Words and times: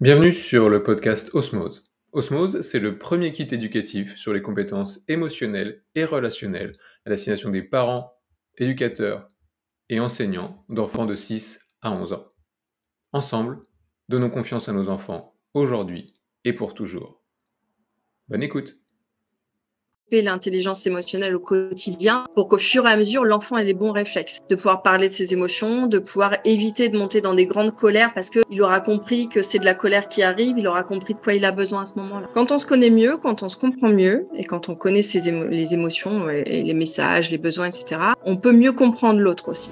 Bienvenue 0.00 0.32
sur 0.32 0.68
le 0.68 0.84
podcast 0.84 1.34
Osmose. 1.34 1.84
Osmose, 2.12 2.60
c'est 2.60 2.78
le 2.78 2.98
premier 2.98 3.32
kit 3.32 3.48
éducatif 3.50 4.14
sur 4.16 4.32
les 4.32 4.42
compétences 4.42 5.04
émotionnelles 5.08 5.82
et 5.96 6.04
relationnelles 6.04 6.78
à 7.04 7.10
destination 7.10 7.50
des 7.50 7.64
parents, 7.64 8.12
éducateurs 8.58 9.26
et 9.88 9.98
enseignants 9.98 10.64
d'enfants 10.68 11.04
de 11.04 11.16
6 11.16 11.58
à 11.82 11.90
11 11.90 12.12
ans. 12.12 12.26
Ensemble, 13.10 13.58
donnons 14.08 14.30
confiance 14.30 14.68
à 14.68 14.72
nos 14.72 14.88
enfants 14.88 15.34
aujourd'hui 15.52 16.14
et 16.44 16.52
pour 16.52 16.74
toujours. 16.74 17.24
Bonne 18.28 18.44
écoute 18.44 18.78
l'intelligence 20.10 20.86
émotionnelle 20.86 21.36
au 21.36 21.40
quotidien 21.40 22.26
pour 22.34 22.48
qu'au 22.48 22.58
fur 22.58 22.86
et 22.86 22.92
à 22.92 22.96
mesure, 22.96 23.24
l'enfant 23.24 23.58
ait 23.58 23.64
les 23.64 23.74
bons 23.74 23.92
réflexes, 23.92 24.38
de 24.48 24.54
pouvoir 24.54 24.82
parler 24.82 25.08
de 25.08 25.12
ses 25.12 25.32
émotions, 25.32 25.86
de 25.86 25.98
pouvoir 25.98 26.36
éviter 26.44 26.88
de 26.88 26.98
monter 26.98 27.20
dans 27.20 27.34
des 27.34 27.46
grandes 27.46 27.74
colères 27.74 28.12
parce 28.14 28.30
qu'il 28.30 28.62
aura 28.62 28.80
compris 28.80 29.28
que 29.28 29.42
c'est 29.42 29.58
de 29.58 29.64
la 29.64 29.74
colère 29.74 30.08
qui 30.08 30.22
arrive, 30.22 30.58
il 30.58 30.66
aura 30.66 30.82
compris 30.82 31.14
de 31.14 31.18
quoi 31.18 31.34
il 31.34 31.44
a 31.44 31.52
besoin 31.52 31.82
à 31.82 31.86
ce 31.86 31.94
moment-là. 31.98 32.28
Quand 32.34 32.52
on 32.52 32.58
se 32.58 32.66
connaît 32.66 32.90
mieux, 32.90 33.16
quand 33.16 33.42
on 33.42 33.48
se 33.48 33.56
comprend 33.56 33.88
mieux 33.88 34.26
et 34.36 34.44
quand 34.44 34.68
on 34.68 34.74
connaît 34.74 35.02
ses 35.02 35.30
les 35.30 35.74
émotions 35.74 36.28
et 36.30 36.62
les 36.62 36.74
messages, 36.74 37.30
les 37.30 37.38
besoins, 37.38 37.66
etc., 37.66 38.00
on 38.24 38.36
peut 38.36 38.52
mieux 38.52 38.72
comprendre 38.72 39.20
l'autre 39.20 39.50
aussi. 39.50 39.70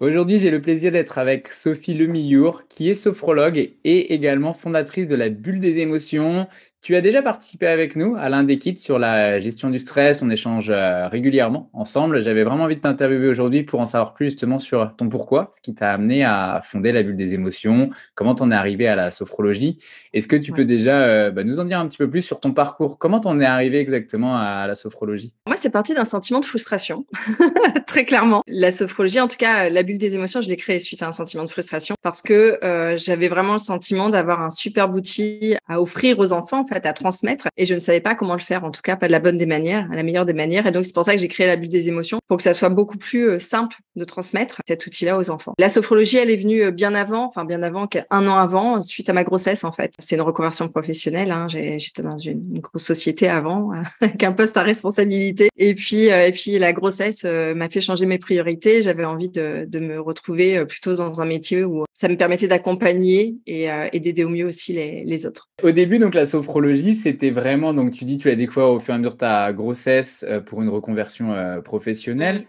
Aujourd'hui, 0.00 0.38
j'ai 0.38 0.50
le 0.50 0.60
plaisir 0.60 0.92
d'être 0.92 1.18
avec 1.18 1.48
Sophie 1.48 1.94
Lemillour, 1.94 2.66
qui 2.68 2.90
est 2.90 2.94
sophrologue 2.94 3.72
et 3.84 4.14
également 4.14 4.52
fondatrice 4.52 5.06
de 5.08 5.14
la 5.14 5.30
bulle 5.30 5.60
des 5.60 5.78
émotions, 5.78 6.48
tu 6.84 6.94
as 6.96 7.00
déjà 7.00 7.22
participé 7.22 7.66
avec 7.66 7.96
nous 7.96 8.14
à 8.14 8.28
l'un 8.28 8.44
des 8.44 8.58
kits 8.58 8.76
sur 8.76 8.98
la 8.98 9.40
gestion 9.40 9.70
du 9.70 9.78
stress. 9.78 10.20
On 10.20 10.28
échange 10.28 10.68
euh, 10.68 11.08
régulièrement 11.08 11.70
ensemble. 11.72 12.22
J'avais 12.22 12.44
vraiment 12.44 12.64
envie 12.64 12.76
de 12.76 12.82
t'interviewer 12.82 13.26
aujourd'hui 13.26 13.62
pour 13.62 13.80
en 13.80 13.86
savoir 13.86 14.12
plus 14.12 14.26
justement 14.26 14.58
sur 14.58 14.94
ton 14.94 15.08
pourquoi, 15.08 15.50
ce 15.54 15.62
qui 15.62 15.74
t'a 15.74 15.92
amené 15.92 16.24
à 16.24 16.60
fonder 16.62 16.92
la 16.92 17.02
bulle 17.02 17.16
des 17.16 17.32
émotions, 17.32 17.88
comment 18.14 18.34
t'en 18.34 18.50
es 18.50 18.54
arrivé 18.54 18.86
à 18.86 18.96
la 18.96 19.10
sophrologie? 19.10 19.78
Est-ce 20.12 20.28
que 20.28 20.36
tu 20.36 20.52
peux 20.52 20.66
déjà 20.66 21.04
euh, 21.04 21.30
bah, 21.30 21.42
nous 21.42 21.58
en 21.58 21.64
dire 21.64 21.78
un 21.78 21.88
petit 21.88 21.96
peu 21.96 22.10
plus 22.10 22.20
sur 22.20 22.38
ton 22.38 22.52
parcours? 22.52 22.98
Comment 22.98 23.18
t'en 23.18 23.40
es 23.40 23.46
arrivé 23.46 23.78
exactement 23.78 24.36
à 24.36 24.66
la 24.66 24.74
sophrologie? 24.74 25.32
Moi, 25.46 25.56
c'est 25.56 25.72
parti 25.72 25.94
d'un 25.94 26.04
sentiment 26.04 26.40
de 26.40 26.44
frustration, 26.44 27.06
très 27.86 28.04
clairement. 28.04 28.42
La 28.46 28.70
sophrologie, 28.70 29.20
en 29.20 29.28
tout 29.28 29.38
cas, 29.38 29.70
la 29.70 29.82
bulle 29.84 29.96
des 29.96 30.16
émotions, 30.16 30.42
je 30.42 30.50
l'ai 30.50 30.56
créée 30.56 30.80
suite 30.80 31.02
à 31.02 31.08
un 31.08 31.12
sentiment 31.12 31.44
de 31.44 31.50
frustration 31.50 31.94
parce 32.02 32.20
que 32.20 32.62
euh, 32.62 32.98
j'avais 32.98 33.28
vraiment 33.28 33.54
le 33.54 33.58
sentiment 33.58 34.10
d'avoir 34.10 34.42
un 34.42 34.50
super 34.50 34.92
outil 34.92 35.56
à 35.66 35.80
offrir 35.80 36.18
aux 36.18 36.34
enfants 36.34 36.66
à 36.84 36.92
transmettre 36.92 37.48
et 37.56 37.64
je 37.64 37.74
ne 37.74 37.80
savais 37.80 38.00
pas 38.00 38.14
comment 38.14 38.34
le 38.34 38.40
faire, 38.40 38.64
en 38.64 38.70
tout 38.70 38.82
cas 38.82 38.96
pas 38.96 39.06
de 39.06 39.12
la 39.12 39.20
bonne 39.20 39.38
des 39.38 39.46
manières, 39.46 39.88
la 39.92 40.02
meilleure 40.02 40.24
des 40.24 40.32
manières. 40.32 40.66
Et 40.66 40.70
donc 40.70 40.84
c'est 40.84 40.94
pour 40.94 41.04
ça 41.04 41.14
que 41.14 41.20
j'ai 41.20 41.28
créé 41.28 41.46
la 41.46 41.56
bulle 41.56 41.68
des 41.68 41.88
émotions 41.88 42.18
pour 42.28 42.36
que 42.36 42.42
ça 42.42 42.54
soit 42.54 42.68
beaucoup 42.68 42.98
plus 42.98 43.28
euh, 43.28 43.38
simple 43.38 43.76
de 43.96 44.04
transmettre 44.04 44.60
cet 44.66 44.86
outil-là 44.86 45.18
aux 45.18 45.30
enfants. 45.30 45.54
La 45.58 45.68
sophrologie, 45.68 46.16
elle 46.16 46.30
est 46.30 46.36
venue 46.36 46.62
euh, 46.62 46.70
bien 46.70 46.94
avant, 46.94 47.26
enfin 47.26 47.44
bien 47.44 47.62
avant, 47.62 47.88
un 48.10 48.28
an 48.28 48.36
avant, 48.36 48.80
suite 48.82 49.08
à 49.08 49.12
ma 49.12 49.24
grossesse 49.24 49.64
en 49.64 49.72
fait. 49.72 49.92
C'est 49.98 50.16
une 50.16 50.22
reconversion 50.22 50.68
professionnelle. 50.68 51.30
Hein. 51.30 51.46
J'étais 51.48 52.02
dans 52.02 52.18
une, 52.18 52.60
grosse 52.60 52.84
société 52.84 53.28
avant 53.28 53.70
avec 54.00 54.22
un 54.22 54.32
poste 54.32 54.56
à 54.56 54.62
responsabilité 54.62 55.48
et 55.56 55.74
puis 55.74 56.10
euh, 56.10 56.26
et 56.26 56.32
puis 56.32 56.58
la 56.58 56.72
grossesse 56.72 57.24
m'a 57.24 57.68
fait 57.68 57.80
changer 57.80 58.06
mes 58.06 58.18
priorités. 58.18 58.82
J'avais 58.82 59.04
envie 59.04 59.28
de, 59.28 59.68
me 59.78 60.00
retrouver 60.00 60.64
plutôt 60.64 60.94
dans 60.94 61.20
un 61.20 61.26
métier 61.26 61.62
où 61.64 61.84
ça 61.92 62.08
me 62.08 62.16
permettait 62.16 62.48
d'accompagner 62.48 63.36
et, 63.46 63.68
et 63.92 64.00
d'aider 64.00 64.24
au 64.24 64.30
mieux 64.30 64.46
aussi 64.46 64.72
les, 64.72 65.04
les 65.04 65.26
autres. 65.26 65.50
Au 65.62 65.72
début, 65.72 65.98
donc 65.98 66.14
la 66.14 66.26
sophrologie 66.26 66.63
c'était 66.94 67.30
vraiment, 67.30 67.74
donc 67.74 67.92
tu 67.92 68.04
dis, 68.04 68.18
tu 68.18 68.28
l'as 68.28 68.36
découvert 68.36 68.68
au 68.70 68.80
fur 68.80 68.94
et 68.94 68.96
à 68.96 68.98
mesure 68.98 69.12
de 69.12 69.18
ta 69.18 69.52
grossesse 69.52 70.24
euh, 70.28 70.40
pour 70.40 70.62
une 70.62 70.68
reconversion 70.68 71.32
euh, 71.32 71.60
professionnelle. 71.60 72.46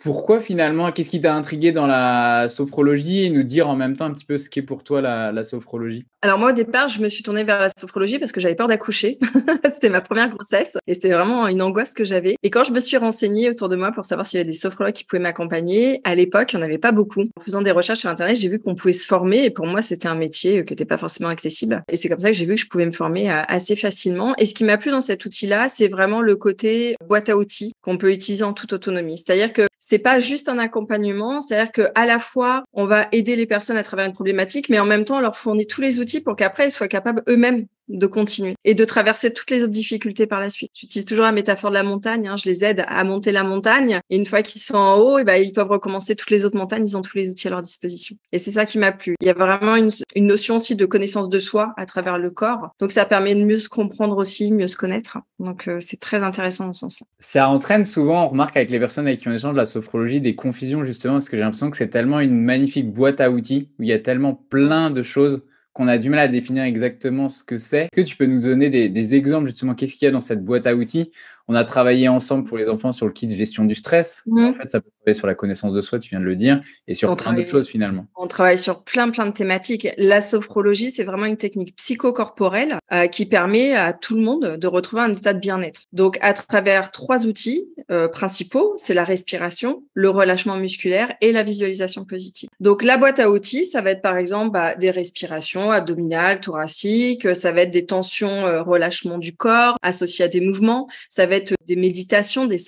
Pourquoi 0.00 0.38
finalement, 0.38 0.92
qu'est-ce 0.92 1.10
qui 1.10 1.20
t'a 1.20 1.34
intrigué 1.34 1.72
dans 1.72 1.88
la 1.88 2.48
sophrologie 2.48 3.24
et 3.24 3.30
nous 3.30 3.42
dire 3.42 3.68
en 3.68 3.74
même 3.74 3.96
temps 3.96 4.04
un 4.04 4.12
petit 4.12 4.24
peu 4.24 4.38
ce 4.38 4.48
qu'est 4.48 4.62
pour 4.62 4.84
toi 4.84 5.00
la, 5.00 5.42
sophrologie? 5.42 6.06
Alors 6.22 6.38
moi 6.38 6.50
au 6.50 6.54
départ, 6.54 6.88
je 6.88 7.00
me 7.00 7.08
suis 7.08 7.24
tournée 7.24 7.42
vers 7.42 7.58
la 7.58 7.68
sophrologie 7.68 8.20
parce 8.20 8.30
que 8.30 8.40
j'avais 8.40 8.54
peur 8.54 8.68
d'accoucher. 8.68 9.18
c'était 9.68 9.90
ma 9.90 10.00
première 10.00 10.30
grossesse 10.30 10.76
et 10.86 10.94
c'était 10.94 11.10
vraiment 11.10 11.48
une 11.48 11.62
angoisse 11.62 11.94
que 11.94 12.04
j'avais. 12.04 12.36
Et 12.44 12.50
quand 12.50 12.62
je 12.62 12.72
me 12.72 12.78
suis 12.78 12.96
renseignée 12.96 13.50
autour 13.50 13.68
de 13.68 13.74
moi 13.74 13.90
pour 13.90 14.04
savoir 14.04 14.24
s'il 14.24 14.38
y 14.38 14.40
avait 14.40 14.50
des 14.50 14.56
sophrologues 14.56 14.94
qui 14.94 15.02
pouvaient 15.02 15.22
m'accompagner, 15.22 16.00
à 16.04 16.14
l'époque, 16.14 16.52
il 16.52 16.56
n'y 16.58 16.62
en 16.62 16.66
avait 16.66 16.78
pas 16.78 16.92
beaucoup. 16.92 17.22
En 17.36 17.40
faisant 17.40 17.62
des 17.62 17.72
recherches 17.72 18.00
sur 18.00 18.08
Internet, 18.08 18.36
j'ai 18.36 18.48
vu 18.48 18.60
qu'on 18.60 18.76
pouvait 18.76 18.92
se 18.92 19.06
former 19.06 19.44
et 19.44 19.50
pour 19.50 19.66
moi, 19.66 19.82
c'était 19.82 20.08
un 20.08 20.14
métier 20.14 20.64
qui 20.64 20.74
n'était 20.74 20.84
pas 20.84 20.96
forcément 20.96 21.28
accessible. 21.28 21.82
Et 21.90 21.96
c'est 21.96 22.08
comme 22.08 22.20
ça 22.20 22.28
que 22.28 22.36
j'ai 22.36 22.46
vu 22.46 22.54
que 22.54 22.60
je 22.60 22.68
pouvais 22.68 22.86
me 22.86 22.92
former 22.92 23.32
euh, 23.32 23.42
assez 23.48 23.74
facilement. 23.74 24.34
Et 24.38 24.46
ce 24.46 24.54
qui 24.54 24.62
m'a 24.62 24.78
plu 24.78 24.92
dans 24.92 25.00
cet 25.00 25.24
outil-là, 25.24 25.68
c'est 25.68 25.88
vraiment 25.88 26.20
le 26.20 26.36
côté 26.36 26.94
boîte 27.08 27.28
à 27.28 27.36
outils 27.36 27.72
qu'on 27.82 27.98
peut 27.98 28.12
utiliser 28.12 28.44
en 28.44 28.52
toute 28.52 28.72
autonomie. 28.72 29.18
C'est-à-dire 29.18 29.52
que 29.52 29.62
c'est 29.78 29.98
pas 29.98 30.18
juste 30.18 30.48
un 30.48 30.58
accompagnement, 30.58 31.40
c'est-à-dire 31.40 31.72
que 31.72 31.88
à 31.94 32.06
la 32.06 32.18
fois 32.18 32.64
on 32.72 32.86
va 32.86 33.08
aider 33.12 33.36
les 33.36 33.46
personnes 33.46 33.76
à 33.76 33.82
travers 33.82 34.06
une 34.06 34.12
problématique, 34.12 34.68
mais 34.68 34.78
en 34.78 34.86
même 34.86 35.04
temps 35.04 35.18
on 35.18 35.20
leur 35.20 35.36
fournit 35.36 35.66
tous 35.66 35.80
les 35.80 35.98
outils 35.98 36.20
pour 36.20 36.36
qu'après 36.36 36.68
ils 36.68 36.72
soient 36.72 36.88
capables 36.88 37.22
eux-mêmes 37.28 37.66
de 37.88 38.06
continuer 38.06 38.54
et 38.64 38.74
de 38.74 38.84
traverser 38.84 39.32
toutes 39.32 39.50
les 39.50 39.62
autres 39.62 39.72
difficultés 39.72 40.26
par 40.26 40.40
la 40.40 40.50
suite. 40.50 40.70
J'utilise 40.74 41.04
toujours 41.04 41.24
la 41.24 41.32
métaphore 41.32 41.70
de 41.70 41.74
la 41.74 41.82
montagne. 41.82 42.28
Hein. 42.28 42.36
Je 42.36 42.48
les 42.48 42.64
aide 42.64 42.84
à 42.86 43.04
monter 43.04 43.32
la 43.32 43.44
montagne 43.44 44.00
et 44.10 44.16
une 44.16 44.26
fois 44.26 44.42
qu'ils 44.42 44.60
sont 44.60 44.76
en 44.76 44.96
haut, 44.96 45.18
et 45.18 45.22
eh 45.22 45.24
ben, 45.24 45.42
ils 45.42 45.52
peuvent 45.52 45.70
recommencer 45.70 46.16
toutes 46.16 46.30
les 46.30 46.44
autres 46.44 46.56
montagnes. 46.56 46.86
Ils 46.86 46.96
ont 46.96 47.02
tous 47.02 47.16
les 47.16 47.28
outils 47.28 47.46
à 47.46 47.50
leur 47.50 47.62
disposition. 47.62 48.16
Et 48.32 48.38
c'est 48.38 48.50
ça 48.50 48.66
qui 48.66 48.78
m'a 48.78 48.92
plu. 48.92 49.14
Il 49.20 49.26
y 49.26 49.30
a 49.30 49.34
vraiment 49.34 49.76
une, 49.76 49.90
une, 50.14 50.26
notion 50.26 50.56
aussi 50.56 50.76
de 50.76 50.86
connaissance 50.86 51.28
de 51.28 51.38
soi 51.38 51.72
à 51.76 51.86
travers 51.86 52.18
le 52.18 52.30
corps. 52.30 52.70
Donc 52.78 52.92
ça 52.92 53.04
permet 53.04 53.34
de 53.34 53.44
mieux 53.44 53.58
se 53.58 53.68
comprendre 53.68 54.16
aussi, 54.16 54.52
mieux 54.52 54.68
se 54.68 54.76
connaître. 54.76 55.18
Donc 55.38 55.68
euh, 55.68 55.78
c'est 55.80 56.00
très 56.00 56.22
intéressant 56.22 56.66
dans 56.66 56.72
ce 56.72 56.80
sens-là. 56.80 57.06
Ça 57.18 57.48
entraîne 57.48 57.84
souvent, 57.84 58.24
on 58.24 58.28
remarque 58.28 58.56
avec 58.56 58.70
les 58.70 58.78
personnes 58.78 59.06
avec 59.06 59.20
qui 59.20 59.28
on 59.28 59.32
échange 59.32 59.56
la 59.56 59.64
sophrologie, 59.64 60.20
des 60.20 60.34
confusions 60.34 60.84
justement 60.84 61.14
parce 61.14 61.28
que 61.28 61.36
j'ai 61.36 61.42
l'impression 61.42 61.70
que 61.70 61.76
c'est 61.76 61.88
tellement 61.88 62.20
une 62.20 62.38
magnifique 62.38 62.92
boîte 62.92 63.20
à 63.20 63.30
outils 63.30 63.70
où 63.78 63.82
il 63.82 63.88
y 63.88 63.92
a 63.92 63.98
tellement 63.98 64.34
plein 64.34 64.90
de 64.90 65.02
choses 65.02 65.42
qu'on 65.78 65.86
a 65.86 65.96
du 65.96 66.10
mal 66.10 66.18
à 66.18 66.26
définir 66.26 66.64
exactement 66.64 67.28
ce 67.28 67.44
que 67.44 67.56
c'est. 67.56 67.82
Est-ce 67.82 67.90
que 67.92 68.00
tu 68.00 68.16
peux 68.16 68.26
nous 68.26 68.40
donner 68.40 68.68
des, 68.68 68.88
des 68.88 69.14
exemples 69.14 69.46
justement 69.46 69.76
Qu'est-ce 69.76 69.94
qu'il 69.94 70.06
y 70.06 70.08
a 70.08 70.10
dans 70.10 70.20
cette 70.20 70.44
boîte 70.44 70.66
à 70.66 70.74
outils? 70.74 71.12
On 71.46 71.54
a 71.54 71.64
travaillé 71.64 72.08
ensemble 72.08 72.42
pour 72.42 72.58
les 72.58 72.68
enfants 72.68 72.90
sur 72.90 73.06
le 73.06 73.12
kit 73.12 73.28
de 73.28 73.32
gestion 73.32 73.64
du 73.64 73.76
stress. 73.76 74.24
Mmh. 74.26 74.44
En 74.44 74.54
fait, 74.54 74.68
ça 74.68 74.80
peut 74.80 74.90
travailler 74.90 74.97
sur 75.14 75.26
la 75.26 75.34
connaissance 75.34 75.72
de 75.72 75.80
soi, 75.80 75.98
tu 75.98 76.10
viens 76.10 76.20
de 76.20 76.24
le 76.24 76.36
dire, 76.36 76.60
et 76.86 76.94
sur 76.94 77.16
plein 77.16 77.32
d'autres 77.32 77.50
choses 77.50 77.68
finalement. 77.68 78.06
On 78.16 78.26
travaille 78.26 78.58
sur 78.58 78.84
plein, 78.84 79.10
plein 79.10 79.26
de 79.26 79.32
thématiques. 79.32 79.88
La 79.96 80.20
sophrologie, 80.20 80.90
c'est 80.90 81.04
vraiment 81.04 81.26
une 81.26 81.36
technique 81.36 81.74
psychocorporelle 81.76 82.78
euh, 82.92 83.06
qui 83.06 83.26
permet 83.26 83.74
à 83.74 83.92
tout 83.92 84.14
le 84.14 84.22
monde 84.22 84.56
de 84.58 84.66
retrouver 84.66 85.02
un 85.02 85.12
état 85.12 85.32
de 85.32 85.40
bien-être. 85.40 85.82
Donc, 85.92 86.18
à 86.20 86.32
travers 86.34 86.90
trois 86.90 87.26
outils 87.26 87.68
euh, 87.90 88.08
principaux, 88.08 88.74
c'est 88.76 88.94
la 88.94 89.04
respiration, 89.04 89.82
le 89.94 90.10
relâchement 90.10 90.56
musculaire 90.56 91.14
et 91.20 91.32
la 91.32 91.42
visualisation 91.42 92.04
positive. 92.04 92.48
Donc, 92.60 92.82
la 92.82 92.96
boîte 92.96 93.20
à 93.20 93.30
outils, 93.30 93.64
ça 93.64 93.80
va 93.80 93.90
être 93.90 94.02
par 94.02 94.16
exemple 94.16 94.50
bah, 94.52 94.74
des 94.74 94.90
respirations 94.90 95.70
abdominales, 95.70 96.40
thoraciques, 96.40 97.34
ça 97.34 97.52
va 97.52 97.62
être 97.62 97.70
des 97.70 97.86
tensions, 97.86 98.46
euh, 98.46 98.62
relâchement 98.62 99.18
du 99.18 99.34
corps 99.34 99.76
associés 99.82 100.26
à 100.26 100.28
des 100.28 100.40
mouvements, 100.40 100.88
ça 101.08 101.26
va 101.26 101.38
des 101.66 101.76
méditations, 101.76 102.46
des, 102.46 102.58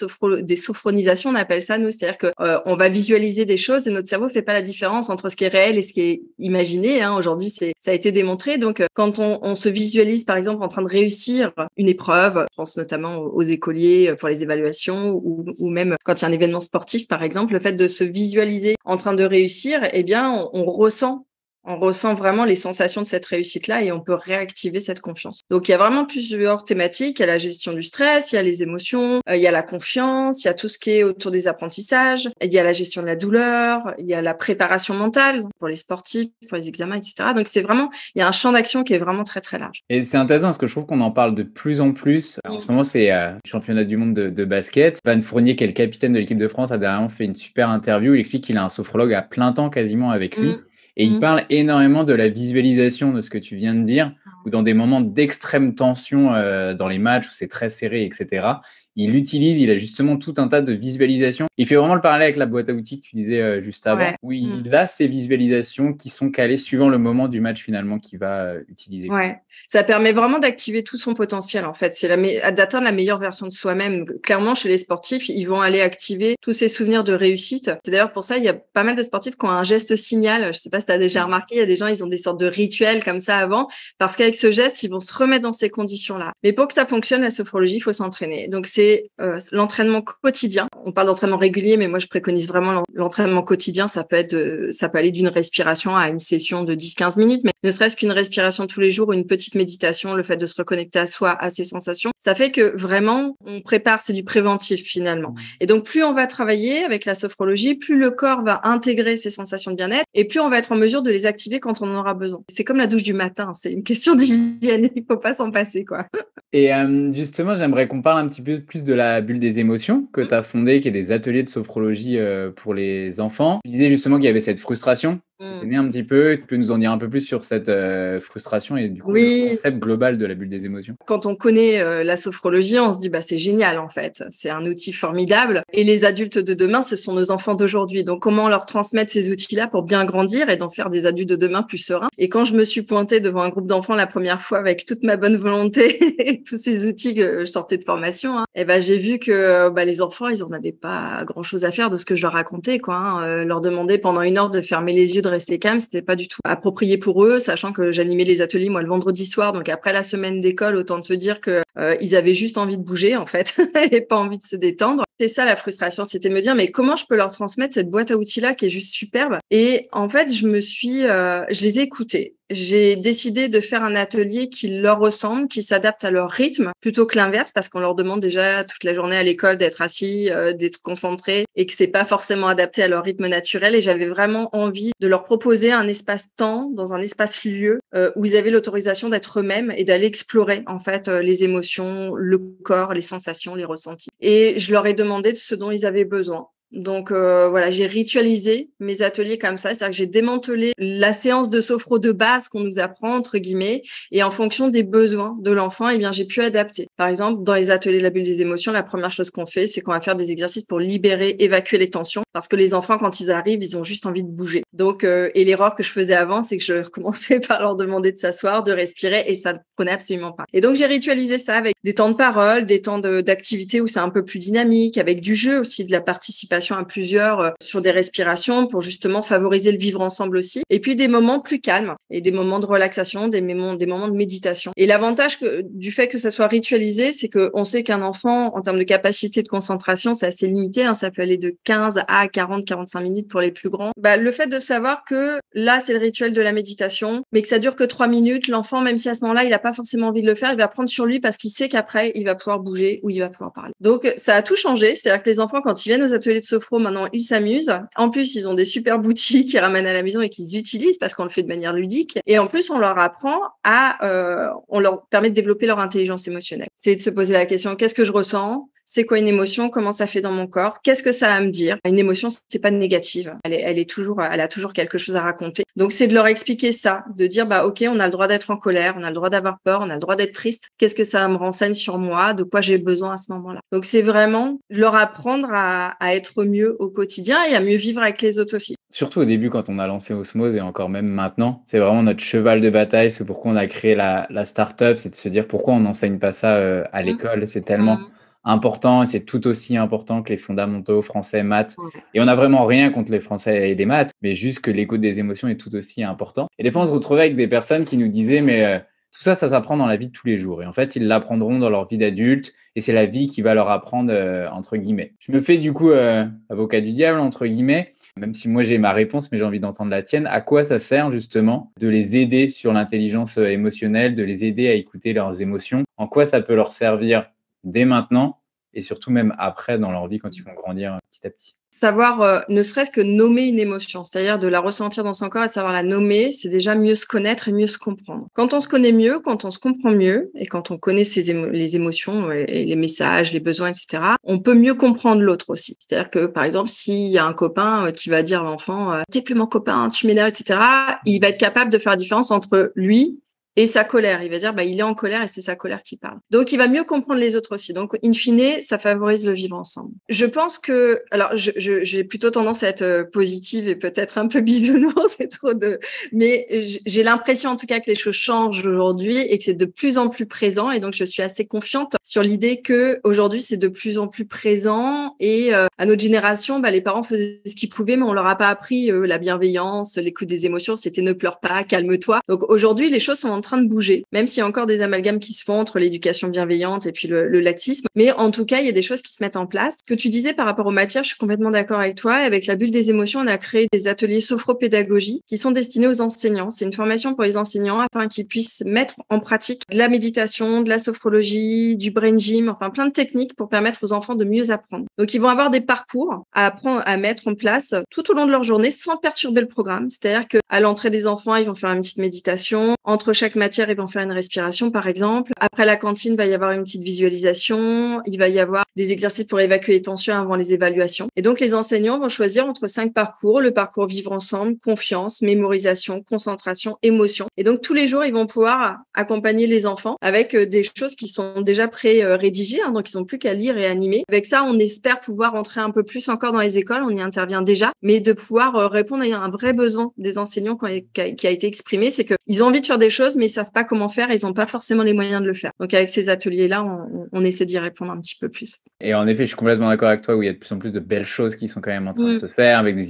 des 0.43 0.57
sophronisations, 0.57 1.31
on 1.31 1.35
appelle 1.35 1.63
ça 1.63 1.79
nous, 1.79 1.91
c'est-à-dire 1.91 2.19
que 2.19 2.30
euh, 2.41 2.61
on 2.67 2.77
va 2.77 2.89
visualiser 2.89 3.45
des 3.45 3.57
choses 3.57 3.87
et 3.87 3.91
notre 3.91 4.09
cerveau 4.09 4.29
fait 4.29 4.43
pas 4.43 4.53
la 4.53 4.63
différence 4.63 5.11
entre 5.11 5.29
ce 5.29 5.37
qui 5.37 5.45
est 5.45 5.49
réel 5.49 5.79
et 5.79 5.83
ce 5.83 5.93
qui 5.93 6.01
est 6.01 6.23
imaginé. 6.39 7.03
Hein. 7.03 7.15
Aujourd'hui, 7.17 7.51
c'est 7.51 7.73
ça 7.81 7.91
a 7.91 7.95
été 7.95 8.13
démontré. 8.13 8.59
Donc, 8.59 8.81
euh, 8.81 8.87
quand 8.95 9.19
on, 9.19 9.39
on, 9.43 9.55
se 9.55 9.69
visualise, 9.69 10.25
par 10.25 10.37
exemple, 10.37 10.63
en 10.63 10.69
train 10.69 10.83
de 10.83 10.89
réussir 10.89 11.53
une 11.77 11.89
épreuve, 11.89 12.45
je 12.51 12.57
pense 12.57 12.77
notamment 12.77 13.17
aux, 13.19 13.43
écoliers 13.43 14.11
euh, 14.11 14.15
pour 14.15 14.29
les 14.29 14.43
évaluations 14.43 15.11
ou, 15.11 15.47
ou, 15.59 15.71
même 15.71 15.97
quand 16.05 16.21
il 16.21 16.23
y 16.23 16.25
a 16.27 16.29
un 16.29 16.33
événement 16.33 16.61
sportif, 16.61 17.09
par 17.09 17.23
exemple, 17.23 17.55
le 17.55 17.61
fait 17.61 17.73
de 17.73 17.89
se 17.89 18.05
visualiser 18.05 18.77
en 18.85 18.97
train 18.97 19.15
de 19.15 19.25
réussir, 19.25 19.81
eh 19.93 20.03
bien, 20.03 20.31
on, 20.31 20.51
on 20.53 20.65
ressent 20.65 21.27
on 21.65 21.79
ressent 21.79 22.15
vraiment 22.15 22.45
les 22.45 22.55
sensations 22.57 23.03
de 23.03 23.07
cette 23.07 23.27
réussite-là 23.27 23.83
et 23.83 23.93
on 23.93 24.01
peut 24.01 24.15
réactiver 24.15 24.81
cette 24.81 25.01
confiance. 25.01 25.41
Donc 25.51 25.69
il 25.69 25.73
y 25.73 25.75
a 25.75 25.79
vraiment 25.79 26.07
plusieurs 26.07 26.65
thématiques. 26.65 27.19
Il 27.19 27.23
y 27.23 27.25
a 27.25 27.27
la 27.27 27.39
gestion 27.39 27.73
du 27.73 27.83
stress, 27.83 28.33
il 28.33 28.37
y 28.37 28.39
a 28.39 28.43
les 28.43 28.63
émotions, 28.63 29.21
euh, 29.29 29.37
il 29.37 29.43
y 29.43 29.47
a 29.47 29.51
la 29.51 29.63
confiance, 29.63 30.45
il 30.45 30.47
y 30.47 30.51
a 30.51 30.55
tout 30.55 30.69
ce 30.69 30.79
qui 30.79 30.91
est 30.91 31.03
autour 31.03 31.31
des 31.31 31.49
apprentissages, 31.49 32.29
il 32.41 32.53
y 32.53 32.59
a 32.59 32.65
la 32.65 32.73
gestion 32.73 33.03
de 33.03 33.07
la 33.07 33.17
douleur, 33.17 33.95
il 33.99 34.07
y 34.07 34.15
a 34.15 34.23
la 34.23 34.35
préparation 34.35 34.95
mentale 34.95 35.45
pour 35.59 35.69
les 35.69 35.77
sportifs, 35.77 36.31
pour 36.49 36.57
les 36.57 36.69
examens, 36.69 36.97
etc. 36.97 37.31
Donc 37.35 37.47
c'est 37.47 37.63
vraiment, 37.63 37.91
il 38.15 38.21
y 38.21 38.23
a 38.23 38.29
un 38.29 38.33
champ 38.33 38.53
d'action 38.53 38.83
qui 38.83 38.95
est 38.95 38.99
vraiment 38.99 39.25
très 39.25 39.41
très 39.41 39.59
large. 39.59 39.83
Et 39.89 40.05
c'est 40.05 40.17
intéressant 40.17 40.49
parce 40.49 40.59
que 40.59 40.67
je 40.67 40.73
trouve 40.73 40.87
qu'on 40.87 41.01
en 41.01 41.11
parle 41.11 41.35
de 41.35 41.43
plus 41.43 41.81
en 41.81 41.93
plus. 41.93 42.39
En 42.49 42.61
ce 42.61 42.69
moment, 42.69 42.85
c'est 42.85 43.13
euh, 43.13 43.33
le 43.33 43.49
championnat 43.49 43.85
du 43.85 43.97
monde 43.97 44.15
de, 44.15 44.45
basket. 44.45 44.99
Van 45.05 45.21
Fournier, 45.21 45.55
qui 45.55 45.65
est 45.65 45.69
le 45.69 45.73
capitaine 45.73 46.13
de 46.13 46.19
l'équipe 46.19 46.39
de 46.39 46.49
France, 46.49 46.73
a 46.73 46.79
dernièrement 46.79 47.09
fait 47.09 47.25
une 47.25 47.35
super 47.35 47.69
interview. 47.69 48.15
Il 48.15 48.21
explique 48.21 48.45
qu'il 48.45 48.57
a 48.57 48.65
un 48.65 48.69
sophrologue 48.69 49.13
à 49.15 49.23
plein 49.23 49.53
temps 49.53 49.71
quasiment 49.71 50.11
avec 50.11 50.37
lui. 50.37 50.49
Mm. 50.49 50.59
Et 51.01 51.05
il 51.05 51.17
mmh. 51.17 51.21
parle 51.21 51.45
énormément 51.49 52.05
de 52.05 52.13
la 52.13 52.29
visualisation 52.29 53.11
de 53.11 53.23
ce 53.23 53.31
que 53.31 53.39
tu 53.39 53.57
viens 53.57 53.75
de 53.75 53.85
dire, 53.85 54.13
ou 54.45 54.51
dans 54.51 54.63
des 54.63 54.75
moments 54.75 55.01
d'extrême 55.01 55.75
tension 55.75 56.35
euh, 56.35 56.75
dans 56.75 56.89
les 56.89 56.99
matchs 56.99 57.27
où 57.27 57.31
c'est 57.33 57.49
très 57.49 57.71
serré, 57.71 58.05
etc. 58.05 58.47
il 58.97 59.15
utilise, 59.15 59.61
il 59.61 59.71
a 59.71 59.77
justement 59.77 60.17
tout 60.17 60.35
un 60.39 60.49
tas 60.49 60.63
de 60.63 60.73
visualisations. 60.73 61.47
Il 61.57 61.67
fait 61.67 61.77
vraiment 61.77 61.95
le 61.95 62.01
parallèle 62.01 62.25
avec 62.25 62.37
la 62.37 62.47
boîte 62.47 62.69
à 62.69 62.73
outils 62.73 63.01
que 63.01 63.07
tu 63.07 63.17
disais 63.17 63.41
euh, 63.41 63.61
juste 63.61 63.87
avant, 63.87 64.13
où 64.23 64.33
il 64.33 64.69
mm. 64.69 64.75
a 64.75 64.87
ces 64.87 65.07
visualisations 65.07 65.93
qui 65.93 66.09
sont 66.09 66.31
calées 66.31 66.57
suivant 66.57 66.89
le 66.89 66.99
moment 66.99 67.29
du 67.29 67.41
match 67.41 67.63
finalement 67.63 67.99
qu'il 67.99 68.19
va 68.19 68.43
euh, 68.43 68.61
utiliser. 68.69 69.09
Ouais, 69.09 69.39
ça 69.69 69.85
permet 69.85 70.13
vraiment 70.13 70.39
d'activer 70.39 70.83
tout 70.83 70.97
son 70.97 71.15
potentiel 71.15 71.65
en 71.65 71.75
fait. 71.75 71.93
C'est 71.93 72.09
d'atteindre 72.53 72.85
la 72.85 72.93
meilleure 72.93 73.19
version 73.19 73.47
de 73.47 73.53
soi-même. 73.53 74.07
Clairement, 74.23 74.55
chez 74.55 74.69
les 74.69 74.79
sportifs, 74.79 75.29
ils 75.29 75.45
vont 75.45 75.61
aller 75.61 75.81
activer 75.81 76.37
tous 76.41 76.53
ces 76.53 76.69
souvenirs 76.69 77.05
de 77.05 77.13
réussite. 77.13 77.71
C'est 77.85 77.91
d'ailleurs 77.91 78.13
pour 78.13 78.25
ça, 78.25 78.39
il 78.39 78.45
y 78.45 78.49
a 78.49 78.55
pas 78.55 78.83
mal 78.83 78.97
de 78.97 79.03
sportifs 79.03 79.37
qui 79.37 79.47
ont 79.47 79.51
un 79.51 79.63
geste 79.63 79.97
signal. 79.97 80.53
Je 80.53 80.59
sais 80.59 80.71
pas 80.71 80.81
si 80.81 80.87
tu 80.87 80.93
as 80.93 80.99
déjà 80.99 81.23
mm. 81.23 81.25
remarqué, 81.25 81.55
il 81.57 81.59
y 81.59 81.63
a 81.63 81.67
des 81.67 81.77
gens, 81.77 81.87
ils 81.87 82.03
ont 82.03 82.09
des 82.09 82.17
sortes 82.17 82.41
de 82.41 82.47
rituels 82.47 83.05
comme 83.05 83.21
ça 83.21 83.39
avant, 83.39 83.69
parce 83.99 84.17
qu'avec 84.17 84.35
ce 84.35 84.51
geste, 84.51 84.83
ils 84.83 84.91
vont 84.91 85.01
se 85.01 85.13
remettre 85.13 85.43
dans 85.43 85.53
ces 85.53 85.71
conditions-là. 85.71 86.33
Mais 86.43 86.53
pour 86.53 86.69
que 86.69 86.75
ça 86.75 86.87
fonctionne, 86.87 87.23
la 87.23 87.31
sophrologie, 87.31 87.77
il 87.77 87.81
faut 87.81 87.93
s'entraîner. 87.93 88.49
Donc 88.49 88.67
c'est 88.67 88.80
euh, 89.21 89.39
l'entraînement 89.53 90.03
quotidien. 90.03 90.69
On 90.85 90.93
parle 90.93 91.09
d'entraînement 91.09 91.37
régulier, 91.37 91.77
mais 91.77 91.89
moi 91.89 91.99
je 91.99 92.07
préconise 92.07 92.49
vraiment 92.49 92.83
l'entraînement 92.95 93.43
quotidien. 93.43 93.89
Ça 93.89 94.05
peut 94.05 94.71
ça 94.71 94.89
peut 94.89 94.99
aller 94.99 95.13
d'une 95.13 95.29
respiration 95.29 95.97
à 95.97 96.09
une 96.09 96.19
session 96.19 96.65
de 96.65 96.75
10-15 96.75 97.19
minutes, 97.19 97.45
ne 97.63 97.71
serait-ce 97.71 97.97
qu'une 97.97 98.13
respiration 98.13 98.67
tous 98.67 98.81
les 98.81 98.91
jours, 98.91 99.13
une 99.13 99.27
petite 99.27 99.55
méditation, 99.55 100.15
le 100.15 100.23
fait 100.23 100.37
de 100.37 100.47
se 100.47 100.55
reconnecter 100.57 100.99
à 100.99 101.07
soi, 101.07 101.37
à 101.41 101.51
ses 101.51 101.65
sensations, 101.65 102.11
ça 102.19 102.35
fait 102.35 102.51
que 102.51 102.77
vraiment 102.77 103.37
on 103.45 103.61
prépare, 103.61 104.01
c'est 104.01 104.13
du 104.13 104.25
préventif 104.25 104.83
finalement. 104.83 105.35
Et 105.61 105.67
donc 105.67 105.85
plus 105.85 106.03
on 106.03 106.13
va 106.13 106.27
travailler 106.27 106.85
avec 106.85 107.05
la 107.05 107.15
sophrologie, 107.15 107.75
plus 107.75 107.99
le 107.99 108.11
corps 108.11 108.43
va 108.43 108.61
intégrer 108.65 109.17
ces 109.17 109.31
sensations 109.31 109.71
de 109.71 109.77
bien-être 109.77 110.05
et 110.15 110.25
plus 110.25 110.41
on 110.41 110.49
va 110.49 110.59
être 110.59 110.73
en 110.73 110.77
mesure 110.77 111.03
de 111.03 111.11
les 111.11 111.27
activer 111.27 111.61
quand 111.61 111.83
on 111.83 111.87
en 111.87 112.01
aura 112.01 112.15
besoin. 112.15 112.43
C'est 112.51 112.65
comme 112.65 112.79
la 112.79 112.87
douche 112.87 113.03
du 113.03 113.15
matin, 113.15 113.53
c'est 113.61 113.73
une 113.73 113.85
question 113.85 114.15
d'hygiène, 114.15 114.89
il 114.95 115.05
faut 115.07 115.19
pas 115.19 115.35
s'en 115.35 115.51
passer 115.51 115.85
quoi. 115.85 116.07
Et 116.53 116.75
euh, 116.75 117.13
justement, 117.13 117.55
j'aimerais 117.55 117.87
qu'on 117.87 118.03
parle 118.03 118.19
un 118.19 118.29
petit 118.29 118.43
peu 118.43 118.61
plus 118.61 118.83
de 118.83 118.93
la 118.93 119.21
bulle 119.21 119.39
des 119.39 119.61
émotions 119.61 120.09
que 120.13 120.23
mmh. 120.23 120.29
tu 120.29 120.35
as 120.35 120.43
fondée, 120.43 120.81
qui 120.81 120.89
est 120.89 120.93
des 120.93 121.13
ateliers 121.13 121.45
de 121.45 121.49
sophrologie 121.49 122.19
euh, 122.19 122.51
pour 122.51 122.75
les 122.75 123.21
enfants. 123.21 123.61
Tu 123.65 123.71
disais 123.71 123.89
justement 123.89 124.17
qu'il 124.17 124.25
y 124.25 124.29
avait 124.29 124.41
cette 124.41 124.59
frustration 124.59 125.21
Mmh. 125.41 125.75
un 125.75 125.89
petit 125.89 126.05
peu, 126.05 126.37
tu 126.37 126.47
peux 126.47 126.57
nous 126.57 126.71
en 126.71 126.79
dire 126.79 126.93
un 126.93 126.99
peu 126.99 127.09
plus 127.09 127.23
sur 127.23 127.45
cette 127.45 127.69
euh, 127.69 128.21
frustration 128.21 128.77
et 128.77 128.89
du 128.89 129.03
coup 129.03 129.13
le 129.13 129.49
concept 129.49 129.79
global 129.79 130.19
de 130.19 130.27
la 130.27 130.35
bulle 130.35 130.49
des 130.49 130.67
émotions? 130.67 130.97
Quand 131.07 131.25
on 131.25 131.35
connaît 131.35 131.81
euh, 131.81 132.05
la 132.05 132.19
sophrologie, 132.19 132.79
on 132.79 132.93
se 132.93 132.99
dit 132.99 133.09
bah 133.09 133.23
c'est 133.23 133.39
génial 133.39 133.79
en 133.79 133.89
fait, 133.89 134.23
c'est 134.31 134.51
un 134.51 134.67
outil 134.67 134.93
formidable 134.93 135.63
et 135.73 135.83
les 135.83 136.05
adultes 136.05 136.39
de 136.39 136.53
demain 136.53 136.83
ce 136.83 136.95
sont 136.95 137.15
nos 137.15 137.31
enfants 137.31 137.55
d'aujourd'hui. 137.55 138.05
Donc 138.05 138.21
comment 138.21 138.49
leur 138.49 138.67
transmettre 138.67 139.11
ces 139.11 139.31
outils-là 139.31 139.67
pour 139.67 139.83
bien 139.83 140.05
grandir 140.05 140.51
et 140.51 140.59
d'en 140.59 140.69
faire 140.69 140.91
des 140.91 141.07
adultes 141.07 141.31
de 141.31 141.37
demain 141.37 141.63
plus 141.63 141.79
sereins? 141.79 142.09
Et 142.19 142.29
quand 142.29 142.45
je 142.45 142.55
me 142.55 142.65
suis 142.65 142.83
pointée 142.83 143.21
devant 143.21 143.41
un 143.41 143.49
groupe 143.49 143.67
d'enfants 143.67 143.95
la 143.95 144.07
première 144.07 144.43
fois 144.43 144.59
avec 144.59 144.85
toute 144.85 145.03
ma 145.05 145.17
bonne 145.17 145.37
volonté 145.37 145.99
et 146.29 146.43
tous 146.43 146.59
ces 146.59 146.87
outils 146.87 147.15
que 147.15 147.45
je 147.45 147.51
sortais 147.51 147.79
de 147.79 147.85
formation, 147.85 148.39
hein, 148.39 148.45
et 148.55 148.65
ben 148.65 148.83
j'ai 148.83 148.99
vu 148.99 149.19
que 149.19 149.71
bah, 149.71 149.87
les 149.87 150.03
enfants 150.03 150.29
ils 150.29 150.45
en 150.45 150.51
avaient 150.51 150.71
pas 150.71 151.25
grand-chose 151.25 151.65
à 151.65 151.71
faire 151.71 151.89
de 151.89 151.97
ce 151.97 152.05
que 152.05 152.15
je 152.15 152.23
leur 152.23 152.33
racontais 152.33 152.79
quoi. 152.79 152.97
Hein. 152.97 153.23
Euh, 153.23 153.45
leur 153.45 153.61
demander 153.61 153.99
pendant 153.99 154.23
une 154.23 154.39
heure 154.39 154.51
de 154.51 154.61
fermer 154.61 154.93
les 154.93 155.15
yeux, 155.15 155.23
de 155.23 155.30
rester 155.31 155.59
calme, 155.59 155.81
c'était 155.81 156.03
pas 156.03 156.17
du 156.17 156.29
tout 156.29 156.41
approprié 156.45 156.99
pour 156.99 157.25
eux, 157.25 157.39
sachant 157.39 157.73
que 157.73 157.91
j'animais 157.91 158.25
les 158.25 158.43
ateliers 158.43 158.69
moi 158.69 158.83
le 158.83 158.89
vendredi 158.89 159.27
soir, 159.27 159.53
donc 159.53 159.69
après 159.69 159.93
la 159.93 160.03
semaine 160.03 160.41
d'école, 160.41 160.77
autant 160.77 161.01
te 161.01 161.13
dire 161.13 161.41
que 161.41 161.63
euh, 161.79 161.97
ils 162.01 162.15
avaient 162.15 162.35
juste 162.35 162.59
envie 162.59 162.77
de 162.77 162.83
bouger 162.83 163.17
en 163.17 163.27
fait 163.27 163.61
et 163.91 164.01
pas 164.01 164.17
envie 164.17 164.39
de 164.39 164.43
se 164.43 164.57
détendre. 164.57 165.05
C'est 165.21 165.29
ça 165.29 165.45
la 165.45 165.55
frustration, 165.55 166.07
c'était 166.07 166.31
me 166.31 166.41
dire 166.41 166.55
mais 166.55 166.71
comment 166.71 166.97
je 166.97 167.05
peux 167.05 167.15
leur 167.15 167.31
transmettre 167.31 167.75
cette 167.75 167.91
boîte 167.91 168.11
à 168.11 168.17
outils 168.17 168.41
là 168.41 168.55
qui 168.55 168.65
est 168.65 168.71
juste 168.71 168.95
superbe? 168.95 169.37
Et 169.51 169.87
en 169.93 170.09
fait, 170.09 170.33
je 170.33 170.47
me 170.47 170.63
suis, 170.63 171.05
euh, 171.05 171.45
je 171.51 171.63
les 171.63 171.79
ai 171.79 171.83
écoutés 171.83 172.37
j'ai 172.51 172.97
décidé 172.97 173.49
de 173.49 173.61
faire 173.61 173.85
un 173.85 173.95
atelier 173.95 174.49
qui 174.49 174.69
leur 174.69 174.99
ressemble, 174.99 175.49
qui 175.49 175.63
s'adapte 175.63 176.05
à 176.05 176.11
leur 176.11 176.31
rythme, 176.31 176.73
plutôt 176.81 177.07
que 177.07 177.17
l'inverse, 177.17 177.53
parce 177.53 177.69
qu'on 177.69 177.81
leur 177.81 177.95
demande 177.95 178.21
déjà 178.21 178.65
toute 178.65 178.85
la 178.85 178.93
journée 178.93 179.17
à 179.17 179.23
l'école 179.23 179.57
d'être 179.57 179.81
assis, 179.81 180.31
euh, 180.31 180.53
d'être 180.53 180.83
concentrés, 180.83 181.47
et 181.55 181.67
que 181.67 181.73
c'est 181.73 181.87
pas 181.87 182.05
forcément 182.05 182.49
adapté 182.49 182.83
à 182.83 182.89
leur 182.89 183.05
rythme 183.05 183.29
naturel. 183.29 183.75
Et 183.75 183.81
j'avais 183.81 184.09
vraiment 184.09 184.55
envie 184.55 184.91
de 185.01 185.07
leur 185.07 185.25
proposer 185.25 185.71
un 185.71 185.87
espace-temps, 185.87 186.71
dans 186.75 186.93
un 186.93 187.01
espace-lieu, 187.01 187.81
euh, 187.95 188.11
où 188.17 188.25
ils 188.25 188.37
avaient 188.37 188.51
l'autorisation 188.51 189.09
d'être 189.09 189.39
eux-mêmes 189.39 189.73
et 189.77 189.85
d'aller 189.85 190.07
explorer 190.07 190.65
en 190.67 190.81
fait 190.81 191.09
euh, 191.09 191.23
les 191.23 191.45
émotions, 191.45 192.15
le 192.15 192.39
corps, 192.39 192.95
les 192.95 193.01
sensations, 193.01 193.55
les 193.55 193.65
ressentis. 193.65 194.11
Et 194.21 194.59
je 194.59 194.73
leur 194.73 194.87
ai 194.87 194.95
demandé 194.95 195.10
de 195.19 195.35
ce 195.35 195.55
dont 195.57 195.73
ils 195.73 195.85
avaient 195.85 196.05
besoin. 196.05 196.49
Donc 196.73 197.11
euh, 197.11 197.49
voilà, 197.49 197.71
j'ai 197.71 197.87
ritualisé 197.87 198.71
mes 198.79 199.03
ateliers 199.03 199.39
comme 199.39 199.59
ça, 199.59 199.71
c'est-à-dire 199.71 199.89
que 199.89 199.97
j'ai 199.97 200.07
démantelé 200.07 200.73
la 200.79 201.13
séance 201.13 201.51
de 201.51 201.61
sophro 201.61 201.99
de 201.99 202.13
base 202.13 202.49
qu'on 202.49 202.61
nous 202.61 202.79
apprend 202.79 203.17
entre 203.17 203.39
guillemets, 203.39 203.83
et 204.13 204.23
en 204.23 204.31
fonction 204.31 204.69
des 204.69 204.83
besoins 204.83 205.37
de 205.41 205.51
l'enfant, 205.51 205.89
eh 205.89 205.99
bien 205.99 206.13
j'ai 206.13 206.25
pu 206.25 206.41
adapter. 206.41 206.87
Par 206.97 207.09
exemple, 207.09 207.43
dans 207.43 207.55
les 207.55 207.71
ateliers 207.71 207.99
de 207.99 208.05
la 208.05 208.11
bulle 208.11 208.23
des 208.23 208.41
émotions, 208.41 208.73
la 208.73 208.83
première 208.83 209.11
chose 209.11 209.31
qu'on 209.31 209.47
fait, 209.47 209.67
c'est 209.67 209.81
qu'on 209.81 209.93
va 209.93 210.01
faire 210.01 210.15
des 210.15 210.31
exercices 210.31 210.65
pour 210.65 210.79
libérer, 210.79 211.37
évacuer 211.41 211.79
les 211.79 211.91
tensions, 211.91 212.23
parce 212.33 212.47
que 212.47 212.57
les 212.57 212.73
enfants 212.73 212.99
quand 212.99 213.19
ils 213.21 213.31
arrivent, 213.31 213.63
ils 213.63 213.77
ont 213.77 213.85
juste 213.85 214.07
envie 214.07 214.23
de 214.23 214.29
bouger. 214.29 214.63
Donc 214.73 215.03
euh, 215.03 215.31
et 215.35 215.45
l'erreur 215.45 215.75
que 215.75 215.83
je 215.83 215.91
faisais 215.91 216.15
avant, 216.15 216.43
c'est 216.43 216.57
que 216.57 216.65
je 216.65 216.75
recommençais 216.85 217.41
par 217.41 217.61
leur 217.61 217.75
demander 217.75 218.13
de 218.13 218.17
s'asseoir, 218.17 218.63
de 218.63 218.73
respirer, 218.73 219.25
et 219.27 219.35
ça 219.35 219.55
ne 219.55 219.59
prenait 219.75 219.93
absolument 219.93 220.33
pas. 220.33 220.45
Et 220.53 220.61
donc 220.61 220.77
j'ai 220.77 220.87
ritualisé 220.87 221.39
ça 221.39 221.57
avec 221.57 221.75
des 221.83 221.95
temps 221.95 222.11
de 222.11 222.17
parole, 222.17 222.65
des 222.65 222.81
temps 222.81 223.01
d'activité 223.01 223.81
où 223.81 223.89
c'est 223.89 223.99
un 223.99 224.11
peu 224.11 224.25
plus 224.25 224.39
dynamique, 224.39 224.99
avec 224.99 225.21
du 225.21 225.35
jeu 225.35 225.59
aussi, 225.59 225.85
de 225.85 225.91
la 225.91 226.01
participation 226.01 226.60
à 226.71 226.85
plusieurs 226.85 227.41
euh, 227.41 227.51
sur 227.63 227.81
des 227.81 227.91
respirations 227.91 228.67
pour 228.67 228.81
justement 228.81 229.23
favoriser 229.23 229.73
le 229.73 229.79
vivre 229.79 230.01
ensemble 230.01 230.37
aussi. 230.37 230.63
Et 230.71 230.81
puis 230.81 230.97
des 230.97 231.09
moments 231.09 231.41
plus 231.41 231.61
calmes 231.61 231.95
et 232.11 232.21
des 232.21 232.31
moments 232.33 232.61
de 232.61 232.67
relaxation, 232.67 233.29
des 233.29 233.41
moments, 233.41 233.75
des 233.75 233.87
moments 233.87 234.09
de 234.09 234.15
méditation. 234.15 234.73
Et 234.77 234.87
l'avantage 234.87 235.39
du 235.65 235.93
fait 235.93 236.09
que 236.09 236.19
ça 236.19 236.31
soit 236.31 236.47
ritualisé, 236.47 237.13
c'est 237.13 237.29
qu'on 237.29 237.65
sait 237.65 237.83
qu'un 237.83 238.03
enfant, 238.03 238.55
en 238.57 238.61
termes 238.61 238.79
de 238.79 238.85
capacité 238.85 239.43
de 239.43 239.49
concentration, 239.49 240.15
c'est 240.15 240.27
assez 240.27 240.47
limité. 240.47 240.85
Hein, 240.85 240.95
ça 240.95 241.11
peut 241.11 241.23
aller 241.23 241.39
de 241.39 241.55
15 241.65 242.03
à 242.09 242.29
40, 242.29 242.65
45 242.65 243.01
minutes 243.01 243.29
pour 243.29 243.41
les 243.41 243.51
plus 243.51 243.71
grands. 243.71 243.93
Bah, 243.97 244.17
le 244.17 244.31
fait 244.33 244.47
de 244.47 244.59
savoir 244.59 245.05
que 245.05 245.39
là, 245.53 245.81
c'est 245.81 245.93
le 245.93 245.99
rituel 245.99 246.33
de 246.33 246.41
la 246.41 246.53
méditation, 246.53 247.23
mais 247.33 247.43
que 247.43 247.49
ça 247.49 247.59
dure 247.59 247.77
que 247.77 247.85
trois 247.85 248.09
minutes, 248.09 248.49
l'enfant, 248.49 248.81
même 248.81 248.99
si 248.99 249.09
à 249.09 249.15
ce 249.15 249.23
moment-là, 249.23 249.45
il 249.45 249.51
n'a 249.51 249.59
pas 249.59 249.73
forcément 249.73 250.09
envie 250.09 250.23
de 250.23 250.27
le 250.27 250.35
faire, 250.35 250.53
il 250.53 250.59
va 250.59 250.69
prendre 250.69 250.89
sur 250.89 251.07
lui 251.07 251.21
parce 251.21 251.37
qu'il 251.37 251.51
sait 251.51 251.69
qu'après, 251.69 252.13
il 252.15 252.25
va 252.25 252.35
pouvoir 252.35 252.61
bouger 252.61 253.01
ou 253.03 253.11
il 253.11 253.21
va 253.21 253.29
pouvoir 253.29 253.53
parler. 253.53 253.73
Donc, 253.81 254.13
ça 254.17 254.35
a 254.35 254.43
tout 254.43 254.57
changé. 254.57 254.97
C'est-à-dire 254.97 255.23
que 255.23 255.31
les 255.31 255.41
enfants, 255.41 255.61
quand 255.63 255.85
ils 255.85 255.91
viennent 255.91 256.03
aux 256.03 256.15
ateliers 256.15 256.41
de 256.41 256.47
sophro, 256.51 256.79
maintenant, 256.79 257.09
ils 257.13 257.23
s'amusent. 257.23 257.73
En 257.97 258.11
plus, 258.11 258.35
ils 258.35 258.49
ont 258.49 258.55
des 258.55 258.65
super 258.65 258.99
boutiques 258.99 259.51
qu'ils 259.51 259.61
ramènent 259.61 259.87
à 259.87 259.93
la 259.93 260.03
maison 260.03 260.21
et 260.21 260.29
qu'ils 260.29 260.57
utilisent 260.57 260.99
parce 260.99 261.15
qu'on 261.15 261.25
le 261.25 261.31
fait 261.31 261.43
de 261.43 261.49
manière 261.49 261.73
ludique. 261.73 262.19
Et 262.27 262.39
en 262.39 262.47
plus, 262.47 262.71
on 262.71 262.79
leur 262.79 262.99
apprend 262.99 263.39
à, 263.65 264.05
euh, 264.05 264.49
on 264.69 264.81
leur 264.81 265.07
permet 265.07 265.31
de 265.31 265.35
développer 265.35 265.67
leur 265.67 265.79
intelligence 265.79 266.29
émotionnelle. 266.29 266.69
C'est 266.75 266.97
de 266.97 267.01
se 267.01 267.11
poser 267.11 267.33
la 267.33 267.47
question, 267.47 267.77
qu'est-ce 267.77 267.95
que 267.95 268.05
je 268.05 268.13
ressens? 268.13 268.69
C'est 268.85 269.05
quoi 269.05 269.19
une 269.19 269.29
émotion, 269.29 269.69
comment 269.69 269.93
ça 269.93 270.07
fait 270.07 270.21
dans 270.21 270.33
mon 270.33 270.47
corps, 270.47 270.83
qu'est-ce 270.83 271.03
que 271.03 271.13
ça 271.13 271.29
va 271.29 271.41
me 271.41 271.51
dire? 271.51 271.77
Une 271.85 271.99
émotion, 271.99 272.29
c'est 272.49 272.61
pas 272.61 272.71
négative, 272.71 273.35
elle 273.45 273.53
est, 273.53 273.61
elle 273.61 273.79
est 273.79 273.89
toujours, 273.89 274.23
elle 274.23 274.41
a 274.41 274.49
toujours 274.49 274.73
quelque 274.73 274.99
chose 274.99 275.17
à 275.17 275.23
raconter. 275.23 275.63
Donc 275.77 275.93
c'est 275.93 276.09
de 276.09 276.15
leur 276.15 276.27
expliquer 276.27 276.73
ça, 276.73 277.05
de 277.17 277.27
dire 277.27 277.47
bah 277.47 277.65
ok, 277.65 277.85
on 277.89 278.01
a 278.01 278.07
le 278.07 278.11
droit 278.11 278.29
d'être 278.29 278.51
en 278.51 278.57
colère, 278.57 278.95
on 278.99 279.03
a 279.03 279.09
le 279.09 279.15
droit 279.15 279.31
d'avoir 279.31 279.59
peur, 279.65 279.81
on 279.83 279.91
a 279.91 279.95
le 279.95 280.01
droit 280.01 280.17
d'être 280.17 280.33
triste. 280.33 280.69
Qu'est-ce 280.79 280.95
que 280.95 281.05
ça 281.05 281.27
me 281.29 281.37
renseigne 281.37 281.75
sur 281.75 281.99
moi, 281.99 282.35
de 282.35 282.43
quoi 282.43 282.61
j'ai 282.61 282.79
besoin 282.79 283.15
à 283.15 283.17
ce 283.17 283.33
moment-là? 283.33 283.61
Donc 283.73 283.85
c'est 283.85 284.03
vraiment 284.03 284.59
leur 284.71 284.95
apprendre 284.95 285.49
à, 285.53 285.97
à 286.01 286.15
être 286.15 286.45
mieux 286.45 286.77
au 286.81 286.89
quotidien 286.89 287.39
et 287.49 287.55
à 287.55 287.61
mieux 287.61 287.77
vivre 287.77 288.03
avec 288.03 288.21
les 288.23 288.39
autres 288.39 288.57
aussi. 288.57 288.75
Surtout 288.93 289.21
au 289.21 289.25
début, 289.25 289.51
quand 289.51 289.69
on 289.69 289.79
a 289.79 289.87
lancé 289.87 290.15
Osmose 290.15 290.57
et 290.57 290.61
encore 290.61 290.89
même 290.89 291.07
maintenant, 291.07 291.63
c'est 291.65 291.79
vraiment 291.79 292.03
notre 292.03 292.21
cheval 292.25 292.61
de 292.61 292.71
bataille. 292.71 293.13
C'est 293.13 293.25
pourquoi 293.25 293.53
on 293.53 293.57
a 293.57 293.67
créé 293.67 293.95
la, 293.95 294.27
la 294.31 294.45
start-up, 294.45 294.99
c'est 294.99 295.11
de 295.11 295.15
se 295.15 295.29
dire 295.29 295.47
pourquoi 295.47 295.75
on 295.75 295.81
n'enseigne 295.81 296.19
pas 296.19 296.33
ça 296.33 296.57
euh, 296.57 296.83
à 296.93 297.03
mmh. 297.03 297.07
l'école. 297.07 297.49
C'est 297.49 297.63
tellement 297.63 297.97
mmh 297.97 298.11
important 298.45 299.03
et 299.03 299.07
c'est 299.07 299.25
tout 299.25 299.47
aussi 299.47 299.77
important 299.77 300.23
que 300.23 300.31
les 300.31 300.37
fondamentaux 300.37 301.03
français, 301.03 301.43
maths. 301.43 301.77
Et 302.15 302.21
on 302.21 302.25
n'a 302.25 302.35
vraiment 302.35 302.65
rien 302.65 302.91
contre 302.91 303.13
les 303.13 303.21
français 303.21 303.71
et 303.71 303.75
les 303.75 303.87
maths, 303.87 304.13
mais 304.23 304.35
juste 304.35 304.61
que 304.61 304.71
l'écoute 304.71 305.01
des 305.01 305.21
émotions 305.21 305.49
est 305.49 305.57
tout 305.57 305.75
aussi 305.75 306.03
important. 306.03 306.49
Et 306.59 306.63
des 306.63 306.71
fois, 306.71 306.83
on 306.83 306.87
se 306.87 306.93
retrouvait 306.93 307.23
avec 307.23 307.37
des 307.37 307.49
personnes 307.49 307.85
qui 307.85 307.97
nous 307.97 308.09
disaient, 308.09 308.41
mais 308.41 308.65
euh, 308.65 308.79
tout 309.13 309.23
ça, 309.23 309.35
ça 309.35 309.49
s'apprend 309.49 309.77
dans 309.77 309.87
la 309.87 309.97
vie 309.97 310.09
de 310.09 310.13
tous 310.13 310.27
les 310.27 310.39
jours. 310.39 310.63
Et 310.63 310.67
en 310.67 310.73
fait, 310.73 310.97
ils 310.97 311.07
l'apprendront 311.07 311.59
dans 311.59 311.71
leur 311.71 311.87
vie 311.89 311.99
d'adulte 311.99 312.55
et 312.77 312.81
c'est 312.81 312.93
la 312.93 313.07
vie 313.07 313.27
qui 313.27 313.43
va 313.43 313.55
leur 313.55 313.69
apprendre, 313.69 314.13
euh, 314.13 314.49
entre 314.51 314.77
guillemets. 314.77 315.15
Je 315.19 315.33
me 315.33 315.41
fais 315.41 315.59
du 315.59 315.73
coup 315.73 315.91
euh, 315.91 316.25
avocat 316.49 316.81
du 316.81 316.93
diable, 316.93 317.21
entre 317.21 317.47
guillemets, 317.47 317.95
même 318.17 318.35
si 318.35 318.49
moi 318.49 318.63
j'ai 318.63 318.79
ma 318.79 318.93
réponse, 318.93 319.31
mais 319.31 319.39
j'ai 319.39 319.45
envie 319.45 319.61
d'entendre 319.61 319.91
la 319.91 320.03
tienne. 320.03 320.27
À 320.29 320.41
quoi 320.41 320.63
ça 320.63 320.79
sert 320.79 321.11
justement 321.11 321.73
de 321.79 321.89
les 321.89 322.17
aider 322.17 322.49
sur 322.49 322.73
l'intelligence 322.73 323.37
émotionnelle, 323.37 324.15
de 324.15 324.23
les 324.23 324.45
aider 324.45 324.69
à 324.69 324.75
écouter 324.75 325.13
leurs 325.13 325.43
émotions? 325.43 325.83
En 325.97 326.07
quoi 326.07 326.25
ça 326.25 326.41
peut 326.41 326.55
leur 326.55 326.71
servir? 326.71 327.27
Dès 327.65 327.85
maintenant 327.85 328.41
et 328.75 328.83
surtout 328.83 329.11
même 329.11 329.35
après 329.39 329.79
dans 329.79 329.91
leur 329.91 330.07
vie 330.07 330.19
quand 330.19 330.37
ils 330.37 330.45
vont 330.45 330.55
grandir 330.55 330.99
petit 331.11 331.27
à 331.27 331.31
petit. 331.31 331.55
Savoir 331.73 332.21
euh, 332.21 332.41
ne 332.49 332.63
serait-ce 332.65 332.91
que 332.91 333.01
nommer 333.01 333.47
une 333.47 333.61
émotion, 333.61 334.03
c'est-à-dire 334.05 334.41
de 334.41 334.49
la 334.49 334.59
ressentir 334.61 335.05
dans 335.05 335.13
son 335.13 335.29
corps 335.29 335.45
et 335.45 335.49
savoir 335.49 335.73
la 335.73 335.85
nommer, 335.85 336.33
c'est 336.33 336.49
déjà 336.49 336.75
mieux 336.75 336.97
se 336.97 337.07
connaître 337.07 337.49
et 337.49 337.53
mieux 337.53 337.69
se 337.69 337.79
comprendre. 337.79 338.27
Quand 338.33 338.55
on 338.55 338.61
se 338.61 338.67
connaît 338.67 338.93
mieux, 338.93 339.21
quand 339.21 339.45
on 339.45 339.53
se 339.53 339.61
comprend 339.61 339.93
mieux 339.93 340.33
et 340.35 340.47
quand 340.47 340.73
on 340.73 340.79
connaît 340.79 341.05
les 341.05 341.77
émotions 341.77 342.31
et 342.33 342.65
les 342.65 342.77
messages, 342.77 343.33
les 343.33 343.41
besoins, 343.41 343.69
etc., 343.69 344.03
on 344.25 344.41
peut 344.41 344.55
mieux 344.55 344.75
comprendre 344.75 345.23
l'autre 345.23 345.51
aussi. 345.51 345.77
C'est-à-dire 345.79 346.11
que 346.11 346.27
par 346.27 346.43
exemple, 346.43 346.69
s'il 346.69 347.09
y 347.09 347.19
a 347.19 347.25
un 347.25 347.35
copain 347.35 347.87
euh, 347.87 347.93
qui 347.93 348.11
va 348.11 348.23
dire 348.23 348.41
à 348.41 348.45
l'enfant 348.45 348.93
euh, 348.93 349.03
"T'es 349.11 349.23
plus 349.23 349.37
mon 349.37 349.47
copain, 349.47 349.89
tu 349.89 350.09
m'énerves", 350.09 350.29
etc., 350.29 350.59
il 351.07 351.21
va 351.21 351.29
être 351.29 351.39
capable 351.39 351.71
de 351.71 351.79
faire 351.79 351.93
la 351.93 351.97
différence 351.97 352.33
entre 352.33 352.73
lui 352.75 353.21
sa 353.67 353.85
colère. 353.85 354.23
Il 354.23 354.31
va 354.31 354.39
dire, 354.39 354.55
bah, 354.55 354.65
il 354.65 354.79
est 354.79 354.83
en 354.83 354.95
colère 354.95 355.23
et 355.23 355.29
c'est 355.29 355.41
sa 355.41 355.57
colère 355.57 355.83
qui 355.83 355.97
parle. 355.97 356.19
Donc, 356.31 356.53
il 356.53 356.57
va 356.57 356.69
mieux 356.69 356.85
comprendre 356.85 357.21
les 357.21 357.37
autres 357.37 357.55
aussi. 357.55 357.73
Donc, 357.73 357.97
in 358.05 358.13
fine, 358.13 358.61
ça 358.61 358.79
favorise 358.79 359.27
le 359.27 359.33
vivre 359.33 359.57
ensemble. 359.57 359.93
Je 360.09 360.27
pense 360.27 360.59
que, 360.59 361.03
alors, 361.11 361.31
j'ai 361.35 362.05
plutôt 362.05 362.31
tendance 362.31 362.63
à 362.63 362.69
être 362.69 362.83
euh, 362.83 363.05
positive 363.05 363.69
et 363.69 363.77
peut-être 363.77 364.19
un 364.19 364.29
peu 364.29 364.41
bisounours, 364.51 365.17
c'est 365.19 365.29
trop 365.29 365.55
de, 365.55 365.79
mais 366.13 366.47
j'ai 366.87 367.03
l'impression 367.03 367.51
en 367.51 367.57
tout 367.57 367.67
cas 367.67 367.81
que 367.81 367.91
les 367.91 367.97
choses 367.97 368.15
changent 368.15 368.67
aujourd'hui 368.67 369.19
et 369.19 369.39
que 369.39 369.45
c'est 369.45 369.55
de 369.55 369.65
plus 369.65 369.99
en 369.99 370.09
plus 370.09 370.27
présent. 370.27 370.71
Et 370.71 370.81
donc, 370.81 370.95
je 370.95 371.05
suis 371.05 371.23
assez 371.23 371.47
confiante 371.47 371.97
sur 372.03 372.23
l'idée 372.23 372.61
que 372.61 373.01
aujourd'hui, 373.05 373.41
c'est 373.41 373.57
de 373.57 373.69
plus 373.69 373.99
en 373.99 374.09
plus 374.09 374.27
présent. 374.27 375.15
Et 375.21 375.55
euh, 375.55 375.67
à 375.79 375.87
notre 375.87 376.03
génération, 376.03 376.61
bah, 376.61 376.71
les 376.71 376.81
parents 376.81 377.03
faisaient 377.03 377.41
ce 377.47 377.55
qu'ils 377.55 377.69
pouvaient, 377.69 377.97
mais 377.97 378.05
on 378.05 378.13
leur 378.13 378.27
a 378.27 378.37
pas 378.37 378.49
appris 378.49 378.91
euh, 378.91 379.07
la 379.07 379.19
bienveillance, 379.19 379.97
l'écoute 379.97 380.29
des 380.29 380.47
émotions. 380.47 380.77
C'était 380.77 381.03
ne 381.03 381.13
pleure 381.13 381.41
pas, 381.41 381.65
calme-toi. 381.65 382.21
Donc 382.29 382.49
aujourd'hui, 382.49 382.91
les 382.91 383.01
choses 383.01 383.19
sont 383.19 383.29
en 383.29 383.41
train 383.41 383.50
de 383.59 383.67
bouger, 383.67 384.05
même 384.13 384.27
s'il 384.27 384.39
y 384.39 384.43
a 384.43 384.47
encore 384.47 384.67
des 384.67 384.81
amalgames 384.81 385.19
qui 385.19 385.33
se 385.33 385.45
font 385.45 385.59
entre 385.59 385.79
l'éducation 385.79 386.29
bienveillante 386.29 386.87
et 386.87 386.93
puis 386.93 387.09
le, 387.09 387.41
laxisme. 387.41 387.87
Mais 387.95 388.13
en 388.13 388.31
tout 388.31 388.45
cas, 388.45 388.61
il 388.61 388.67
y 388.67 388.69
a 388.69 388.73
des 388.73 388.83
choses 388.83 389.03
qui 389.03 389.13
se 389.13 389.23
mettent 389.23 389.37
en 389.37 389.47
place. 389.47 389.79
Que 389.87 389.95
tu 389.95 390.09
disais 390.09 390.35
par 390.35 390.47
rapport 390.47 390.67
aux 390.67 390.73
matières, 390.73 391.05
je 391.05 391.09
suis 391.09 391.19
complètement 391.19 391.51
d'accord 391.51 391.81
avec 391.81 391.95
toi. 391.95 392.15
Avec 392.15 392.47
la 392.47 392.55
bulle 392.55 392.71
des 392.71 392.91
émotions, 392.91 393.21
on 393.21 393.27
a 393.27 393.39
créé 393.39 393.67
des 393.73 393.89
ateliers 393.89 394.21
sophropédagogie 394.21 395.23
qui 395.27 395.39
sont 395.39 395.51
destinés 395.51 395.89
aux 395.89 396.01
enseignants. 396.01 396.51
C'est 396.51 396.65
une 396.65 396.73
formation 396.73 397.15
pour 397.15 397.25
les 397.25 397.37
enseignants 397.37 397.81
afin 397.81 398.09
qu'ils 398.09 398.27
puissent 398.27 398.63
mettre 398.67 398.95
en 399.09 399.21
pratique 399.21 399.63
de 399.71 399.79
la 399.79 399.89
méditation, 399.89 400.63
de 400.63 400.69
la 400.69 400.79
sophrologie, 400.79 401.77
du 401.77 401.91
brain 401.91 402.17
gym, 402.17 402.49
enfin 402.49 402.71
plein 402.71 402.87
de 402.87 402.93
techniques 402.93 403.35
pour 403.35 403.49
permettre 403.49 403.81
aux 403.83 403.93
enfants 403.93 404.15
de 404.15 404.25
mieux 404.25 404.51
apprendre. 404.51 404.87
Donc 404.99 405.15
ils 405.15 405.21
vont 405.21 405.29
avoir 405.29 405.51
des 405.51 405.61
parcours 405.61 406.25
à 406.33 406.47
apprendre 406.47 406.83
à 406.85 406.97
mettre 406.97 407.29
en 407.29 407.35
place 407.35 407.75
tout 407.91 408.11
au 408.11 408.15
long 408.15 408.27
de 408.27 408.31
leur 408.31 408.43
journée 408.43 408.71
sans 408.71 408.97
perturber 408.97 409.41
le 409.41 409.47
programme. 409.47 409.89
C'est-à-dire 409.89 410.29
que 410.29 410.39
à 410.49 410.61
l'entrée 410.61 410.91
des 410.91 411.07
enfants, 411.07 411.37
ils 411.37 411.47
vont 411.47 411.55
faire 411.55 411.71
une 411.71 411.81
petite 411.81 411.99
méditation. 411.99 412.75
Entre 412.85 413.13
chaque 413.13 413.30
matière, 413.39 413.71
ils 413.71 413.77
vont 413.77 413.87
faire 413.87 414.03
une 414.03 414.13
respiration, 414.13 414.71
par 414.71 414.87
exemple. 414.87 415.33
Après 415.41 415.65
la 415.65 415.77
cantine, 415.77 416.13
il 416.13 416.17
va 416.17 416.27
y 416.27 416.35
avoir 416.35 416.53
une 416.53 416.65
petite 416.65 416.83
visualisation. 416.83 418.01
Il 418.07 418.19
va 418.19 418.29
y 418.29 418.39
avoir 418.39 418.65
des 418.77 418.93
exercices 418.93 419.27
pour 419.27 419.41
évacuer 419.41 419.73
les 419.73 419.83
tensions 419.83 420.15
avant 420.15 420.37
les 420.37 420.53
évaluations. 420.53 421.09
Et 421.17 421.23
donc 421.23 421.41
les 421.41 421.55
enseignants 421.55 421.99
vont 421.99 422.09
choisir 422.09 422.47
entre 422.47 422.67
cinq 422.67 422.93
parcours 422.93 423.41
le 423.41 423.53
parcours 423.53 423.87
vivre 423.87 424.13
ensemble, 424.13 424.57
confiance, 424.59 425.23
mémorisation, 425.23 426.03
concentration, 426.03 426.79
émotion. 426.83 427.27
Et 427.37 427.45
donc 427.45 427.61
tous 427.61 427.75
les 427.75 427.87
jours, 427.87 428.05
ils 428.05 428.13
vont 428.13 428.27
pouvoir 428.27 428.79
accompagner 428.95 429.47
les 429.47 429.67
enfants 429.67 429.97
avec 430.01 430.35
euh, 430.35 430.47
des 430.47 430.63
choses 430.63 430.95
qui 430.95 431.09
sont 431.09 431.43
déjà 431.43 431.69
pré-rédigées, 431.69 432.61
hein, 432.63 432.73
donc 432.73 432.89
ils 432.89 432.93
sont 432.93 433.05
plus 433.05 433.19
qu'à 433.19 433.35
lire 433.35 433.57
et 433.57 433.67
animer. 433.67 434.05
Avec 434.09 434.27
ça, 434.27 434.45
on 434.45 434.59
espère 434.59 435.01
pouvoir 435.01 435.35
entrer 435.35 435.61
un 435.61 435.71
peu 435.71 435.83
plus 435.83 436.09
encore 436.09 436.33
dans 436.33 436.41
les 436.41 436.59
écoles, 436.59 436.83
on 436.83 436.91
y 436.91 437.01
intervient 437.01 437.43
déjà, 437.43 437.73
mais 437.83 438.01
de 438.01 438.13
pouvoir 438.13 438.57
euh, 438.57 438.67
répondre 438.69 439.05
à 439.05 439.19
un 439.19 439.31
vrai 439.31 439.53
besoin 439.53 439.93
des 439.99 440.19
enseignants 440.19 440.57
qui 440.57 441.27
a 441.27 441.31
été 441.31 441.47
exprimé, 441.47 441.91
c'est 441.91 442.05
qu'ils 442.05 442.43
ont 442.43 442.47
envie 442.47 442.61
de 442.61 442.67
faire 442.67 442.79
des 442.79 442.91
choses, 442.91 443.17
mais 443.21 443.27
ils 443.27 443.31
savent 443.31 443.53
pas 443.53 443.65
comment 443.65 443.89
faire, 443.89 444.11
ils 444.11 444.27
n'ont 444.27 444.33
pas 444.33 444.47
forcément 444.47 444.83
les 444.83 444.95
moyens 444.95 445.23
de 445.23 445.27
le 445.27 445.35
faire. 445.35 445.53
Donc 445.61 445.73
avec 445.75 445.91
ces 445.91 446.09
ateliers-là, 446.09 446.65
on, 446.65 447.09
on 447.13 447.25
essaie 447.25 447.47
d'y 447.47 447.59
répondre 447.59 447.93
un 447.93 448.01
petit 448.01 448.17
peu 448.19 448.29
plus. 448.29 448.59
Et 448.81 448.95
en 448.95 449.07
effet, 449.07 449.25
je 449.25 449.29
suis 449.29 449.37
complètement 449.37 449.69
d'accord 449.69 449.89
avec 449.89 450.03
toi, 450.03 450.17
où 450.17 450.23
il 450.23 450.27
y 450.27 450.29
a 450.29 450.33
de 450.33 450.39
plus 450.39 450.53
en 450.53 450.59
plus 450.59 450.73
de 450.73 450.81
belles 450.81 451.07
choses 451.07 451.37
qui 451.37 451.49
sont 451.49 451.61
quand 451.61 451.71
même 451.71 451.89
en 451.89 451.95
train 451.95 452.15
de 452.15 452.19
se 452.19 452.27
faire 452.27 452.59
avec 452.59 452.77
des, 452.77 452.89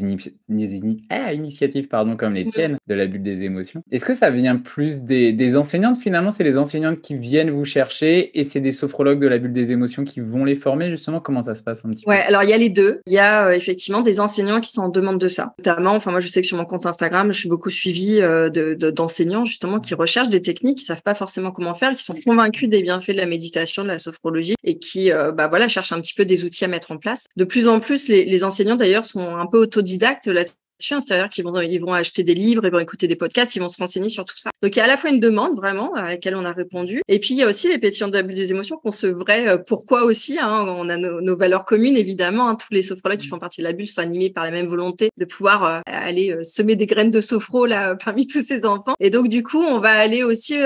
ah, 1.10 1.32
initiatives 1.32 1.88
pardon, 1.88 2.16
comme 2.16 2.34
les 2.34 2.46
tiennes 2.46 2.78
de 2.86 2.94
la 2.94 3.06
bulle 3.06 3.22
des 3.22 3.42
émotions. 3.42 3.82
Est-ce 3.90 4.04
que 4.04 4.14
ça 4.14 4.30
vient 4.30 4.56
plus 4.56 5.02
des, 5.02 5.56
enseignantes 5.56 5.98
finalement? 5.98 6.30
C'est 6.30 6.44
les 6.44 6.58
enseignantes 6.58 7.00
qui 7.00 7.16
viennent 7.16 7.50
vous 7.50 7.64
chercher 7.64 8.38
et 8.38 8.44
c'est 8.44 8.60
des 8.60 8.72
sophrologues 8.72 9.20
de 9.20 9.26
la 9.26 9.38
bulle 9.38 9.52
des 9.52 9.72
émotions 9.72 10.04
qui 10.04 10.20
vont 10.20 10.44
les 10.44 10.54
former 10.54 10.90
justement? 10.90 11.20
Comment 11.20 11.42
ça 11.42 11.54
se 11.54 11.62
passe 11.62 11.84
un 11.84 11.90
petit 11.90 12.04
peu? 12.04 12.10
Ouais, 12.10 12.20
alors 12.20 12.44
il 12.44 12.50
y 12.50 12.52
a 12.52 12.58
les 12.58 12.68
deux. 12.68 13.00
Il 13.06 13.12
y 13.12 13.18
a 13.18 13.48
euh, 13.48 13.52
effectivement 13.52 14.00
des 14.00 14.20
enseignants 14.20 14.60
qui 14.60 14.70
sont 14.70 14.82
en 14.82 14.88
demande 14.88 15.18
de 15.18 15.28
ça. 15.28 15.54
Notamment, 15.58 15.94
enfin 15.94 16.10
moi 16.10 16.20
je 16.20 16.28
sais 16.28 16.40
que 16.40 16.46
sur 16.46 16.56
mon 16.56 16.64
compte 16.64 16.86
Instagram, 16.86 17.32
je 17.32 17.38
suis 17.38 17.48
beaucoup 17.48 17.70
suivie 17.70 18.20
euh, 18.20 18.48
d'enseignants 18.76 19.44
justement 19.44 19.80
qui 19.80 19.94
recherchent 19.94 20.19
des 20.28 20.42
techniques, 20.42 20.78
qui 20.78 20.84
savent 20.84 21.02
pas 21.02 21.14
forcément 21.14 21.50
comment 21.50 21.74
faire, 21.74 21.94
qui 21.94 22.04
sont 22.04 22.14
convaincus 22.24 22.68
des 22.68 22.82
bienfaits 22.82 23.12
de 23.12 23.16
la 23.16 23.26
méditation, 23.26 23.82
de 23.82 23.88
la 23.88 23.98
sophrologie 23.98 24.54
et 24.64 24.78
qui 24.78 25.10
euh, 25.10 25.32
bah 25.32 25.48
voilà 25.48 25.68
cherchent 25.68 25.92
un 25.92 26.00
petit 26.00 26.14
peu 26.14 26.24
des 26.24 26.44
outils 26.44 26.64
à 26.64 26.68
mettre 26.68 26.92
en 26.92 26.98
place. 26.98 27.26
De 27.36 27.44
plus 27.44 27.68
en 27.68 27.80
plus, 27.80 28.08
les, 28.08 28.24
les 28.24 28.44
enseignants 28.44 28.76
d'ailleurs 28.76 29.06
sont 29.06 29.36
un 29.36 29.46
peu 29.46 29.58
autodidactes 29.58 30.26
là 30.26 30.44
c'est-à-dire 30.80 31.28
qu'ils 31.28 31.44
vont, 31.44 31.60
ils 31.60 31.78
vont 31.78 31.92
acheter 31.92 32.24
des 32.24 32.34
livres, 32.34 32.64
ils 32.64 32.72
vont 32.72 32.78
écouter 32.78 33.06
des 33.06 33.16
podcasts, 33.16 33.54
ils 33.54 33.60
vont 33.60 33.68
se 33.68 33.78
renseigner 33.78 34.08
sur 34.08 34.24
tout 34.24 34.36
ça. 34.36 34.49
Donc 34.62 34.76
il 34.76 34.78
y 34.78 34.82
a 34.82 34.84
à 34.84 34.88
la 34.88 34.96
fois 34.96 35.10
une 35.10 35.20
demande 35.20 35.56
vraiment 35.56 35.94
à 35.94 36.02
laquelle 36.02 36.36
on 36.36 36.44
a 36.44 36.52
répondu, 36.52 37.02
et 37.08 37.18
puis 37.18 37.34
il 37.34 37.38
y 37.38 37.42
a 37.42 37.48
aussi 37.48 37.68
les 37.68 37.78
pétillants 37.78 38.08
de 38.08 38.14
l'abus 38.14 38.34
des 38.34 38.50
émotions 38.50 38.76
qu'on 38.76 38.90
se 38.90 39.06
vrai 39.06 39.48
euh, 39.48 39.58
pourquoi 39.58 40.04
aussi. 40.04 40.38
Hein, 40.38 40.64
on 40.68 40.88
a 40.88 40.96
nos, 40.96 41.36
valeurs 41.36 41.64
communes 41.64 41.96
évidemment. 41.96 42.48
Hein, 42.48 42.56
tous 42.56 42.72
les 42.72 42.82
sophrologues 42.82 43.18
qui 43.18 43.28
font 43.28 43.38
partie 43.38 43.60
de 43.60 43.66
la 43.66 43.72
bulle 43.72 43.86
sont 43.86 44.00
animés 44.00 44.30
par 44.30 44.44
la 44.44 44.50
même 44.50 44.66
volonté 44.66 45.10
de 45.16 45.24
pouvoir 45.24 45.64
euh, 45.64 45.80
aller 45.86 46.32
euh, 46.32 46.42
semer 46.44 46.76
des 46.76 46.86
graines 46.86 47.10
de 47.10 47.20
sophro 47.20 47.66
là 47.66 47.94
parmi 48.04 48.26
tous 48.26 48.44
ces 48.44 48.64
enfants. 48.66 48.94
Et 49.00 49.10
donc 49.10 49.28
du 49.28 49.42
coup 49.42 49.62
on 49.62 49.78
va 49.78 49.92
aller 49.92 50.22
aussi 50.22 50.58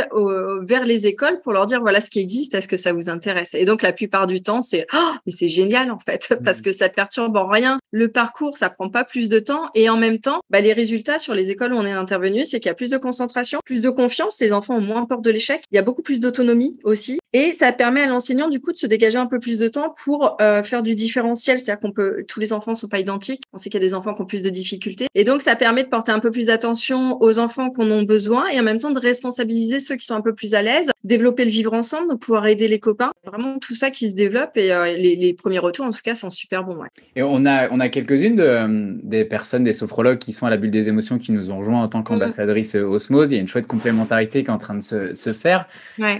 vers 0.63 0.85
les 0.85 1.07
écoles 1.07 1.41
pour 1.43 1.53
leur 1.53 1.67
dire 1.67 1.81
voilà 1.81 2.01
ce 2.01 2.11
qui 2.11 2.21
existe, 2.21 2.55
est-ce 2.55 2.69
que 2.69 2.77
ça 2.77 2.93
vous 2.93 3.09
intéresse? 3.09 3.55
Et 3.55 3.65
donc 3.65 3.83
la 3.83 3.93
plupart 3.93 4.27
du 4.27 4.43
temps 4.43 4.63
c'est 4.63 4.87
oh, 4.95 5.13
mais 5.27 5.33
c'est 5.33 5.49
génial 5.49 5.91
en 5.91 5.99
fait 5.99 6.35
parce 6.45 6.61
mmh. 6.61 6.63
que 6.63 6.73
ça 6.73 6.89
perturbe 6.89 7.37
en 7.37 7.47
rien 7.47 7.79
le 7.91 8.09
parcours, 8.09 8.57
ça 8.57 8.71
prend 8.71 8.89
pas 8.89 9.05
plus 9.05 9.29
de 9.29 9.39
temps 9.39 9.71
et 9.75 9.89
en 9.89 9.97
même 9.97 10.19
temps, 10.19 10.41
bah, 10.51 10.61
les 10.61 10.73
résultats 10.73 11.19
sur 11.19 11.35
les 11.35 11.51
écoles 11.51 11.73
où 11.73 11.77
on 11.77 11.87
est 11.87 11.93
intervenu, 11.93 12.45
c'est 12.45 12.59
qu'il 12.59 12.69
y 12.69 12.73
a 12.73 12.75
plus 12.75 12.91
de 12.91 12.99
concentration, 12.99 13.61
plus 13.65 13.81
de 13.81 13.84
confiance, 13.91 14.39
les 14.41 14.53
enfants 14.53 14.77
ont 14.77 14.81
moins 14.81 15.07
peur 15.07 15.21
de 15.21 15.31
l'échec, 15.31 15.63
il 15.73 15.77
y 15.77 15.79
a 15.79 15.83
beaucoup 15.83 16.03
plus 16.03 16.21
d'autonomie 16.21 16.79
aussi, 16.85 17.19
et 17.33 17.53
ça 17.53 17.73
permet 17.73 18.03
à 18.03 18.07
l'enseignant 18.07 18.49
du 18.49 18.61
coup 18.61 18.73
de 18.73 18.79
se 18.79 18.87
dégager 18.87 19.19
un 19.19 19.27
peu 19.27 19.39
plus 19.39 19.59
de 19.59 19.69
temps 19.69 19.95
pour 20.05 20.37
euh, 20.41 20.63
faire 20.63 20.83
du 20.83 20.95
différentiel, 20.95 21.59
c'est-à-dire 21.59 21.81
qu'on 21.81 21.93
peut, 21.93 22.25
tous 22.29 22.41
les 22.41 22.53
enfants 22.53 22.75
sont 22.75 22.89
pas 22.89 23.01
identiques, 23.01 23.43
on 23.53 23.57
sait 23.57 23.71
qu'il 23.71 23.81
y 23.81 23.85
a 23.85 23.87
des 23.87 23.95
enfants 23.95 24.15
qui 24.15 24.23
ont 24.23 24.27
plus 24.27 24.43
de 24.43 24.51
difficultés, 24.51 25.07
et 25.15 25.25
donc 25.25 25.43
ça 25.43 25.57
permet 25.57 25.85
de 25.85 25.89
porter 25.89 26.13
un 26.13 26.21
peu 26.21 26.31
plus 26.31 26.47
d'attention 26.47 27.21
aux 27.21 27.39
enfants 27.39 27.71
qu'on 27.71 27.91
a 27.91 28.05
besoin 28.05 28.49
et 28.49 28.59
en 28.59 28.63
même 28.63 28.79
temps 28.79 28.91
de 28.91 28.99
responsabiliser 28.99 29.81
ceux 29.81 29.97
qui 29.97 30.07
sont 30.07 30.15
un 30.15 30.21
peu 30.21 30.35
plus 30.35 30.55
à 30.55 30.63
l'aise, 30.63 30.91
développer 31.05 31.45
le 31.45 31.51
vivre 31.51 31.73
ensemble, 31.73 32.09
donc 32.09 32.21
pouvoir 32.21 32.47
aider 32.47 32.69
les 32.69 32.79
copains, 32.79 33.13
vraiment 33.25 33.59
tout 33.59 33.75
ça 33.75 33.91
qui 33.91 34.09
se 34.09 34.15
développe 34.15 34.57
et 34.57 34.73
euh, 34.73 34.93
les, 34.95 35.35
premiers 35.35 35.59
retours 35.59 35.85
en 35.85 35.91
tout 35.91 36.01
cas 36.03 36.15
sont 36.15 36.31
super 36.31 36.65
bons. 36.65 36.77
Ouais. 36.77 36.89
Et 37.17 37.23
on 37.23 37.45
a, 37.47 37.69
on 37.71 37.81
a 37.81 37.89
quelques-unes 37.89 38.37
de, 38.37 38.99
des 39.03 39.25
personnes, 39.25 39.65
des 39.65 39.73
sophrologues 39.73 40.19
qui 40.19 40.33
sont 40.33 40.47
à 40.47 40.51
la 40.51 40.57
bulle 40.57 40.71
des 40.71 40.89
émotions 40.89 41.19
qui 41.19 41.33
nous 41.33 41.51
ont 41.51 41.59
rejoint 41.59 41.83
en 41.83 41.89
tant 41.89 42.01
mmh. 42.01 42.05
qu'ambassadrice 42.05 42.75
Osmose. 42.75 43.31
Il 43.31 43.35
y 43.35 43.39
a 43.39 43.41
une 43.41 43.49
chouette 43.49 43.67
complémentarité 43.75 44.45
qui 44.45 44.51
est 44.51 44.53
en 44.53 44.59
train 44.59 44.75
de 44.75 44.83
se, 44.83 45.33
faire. 45.33 45.67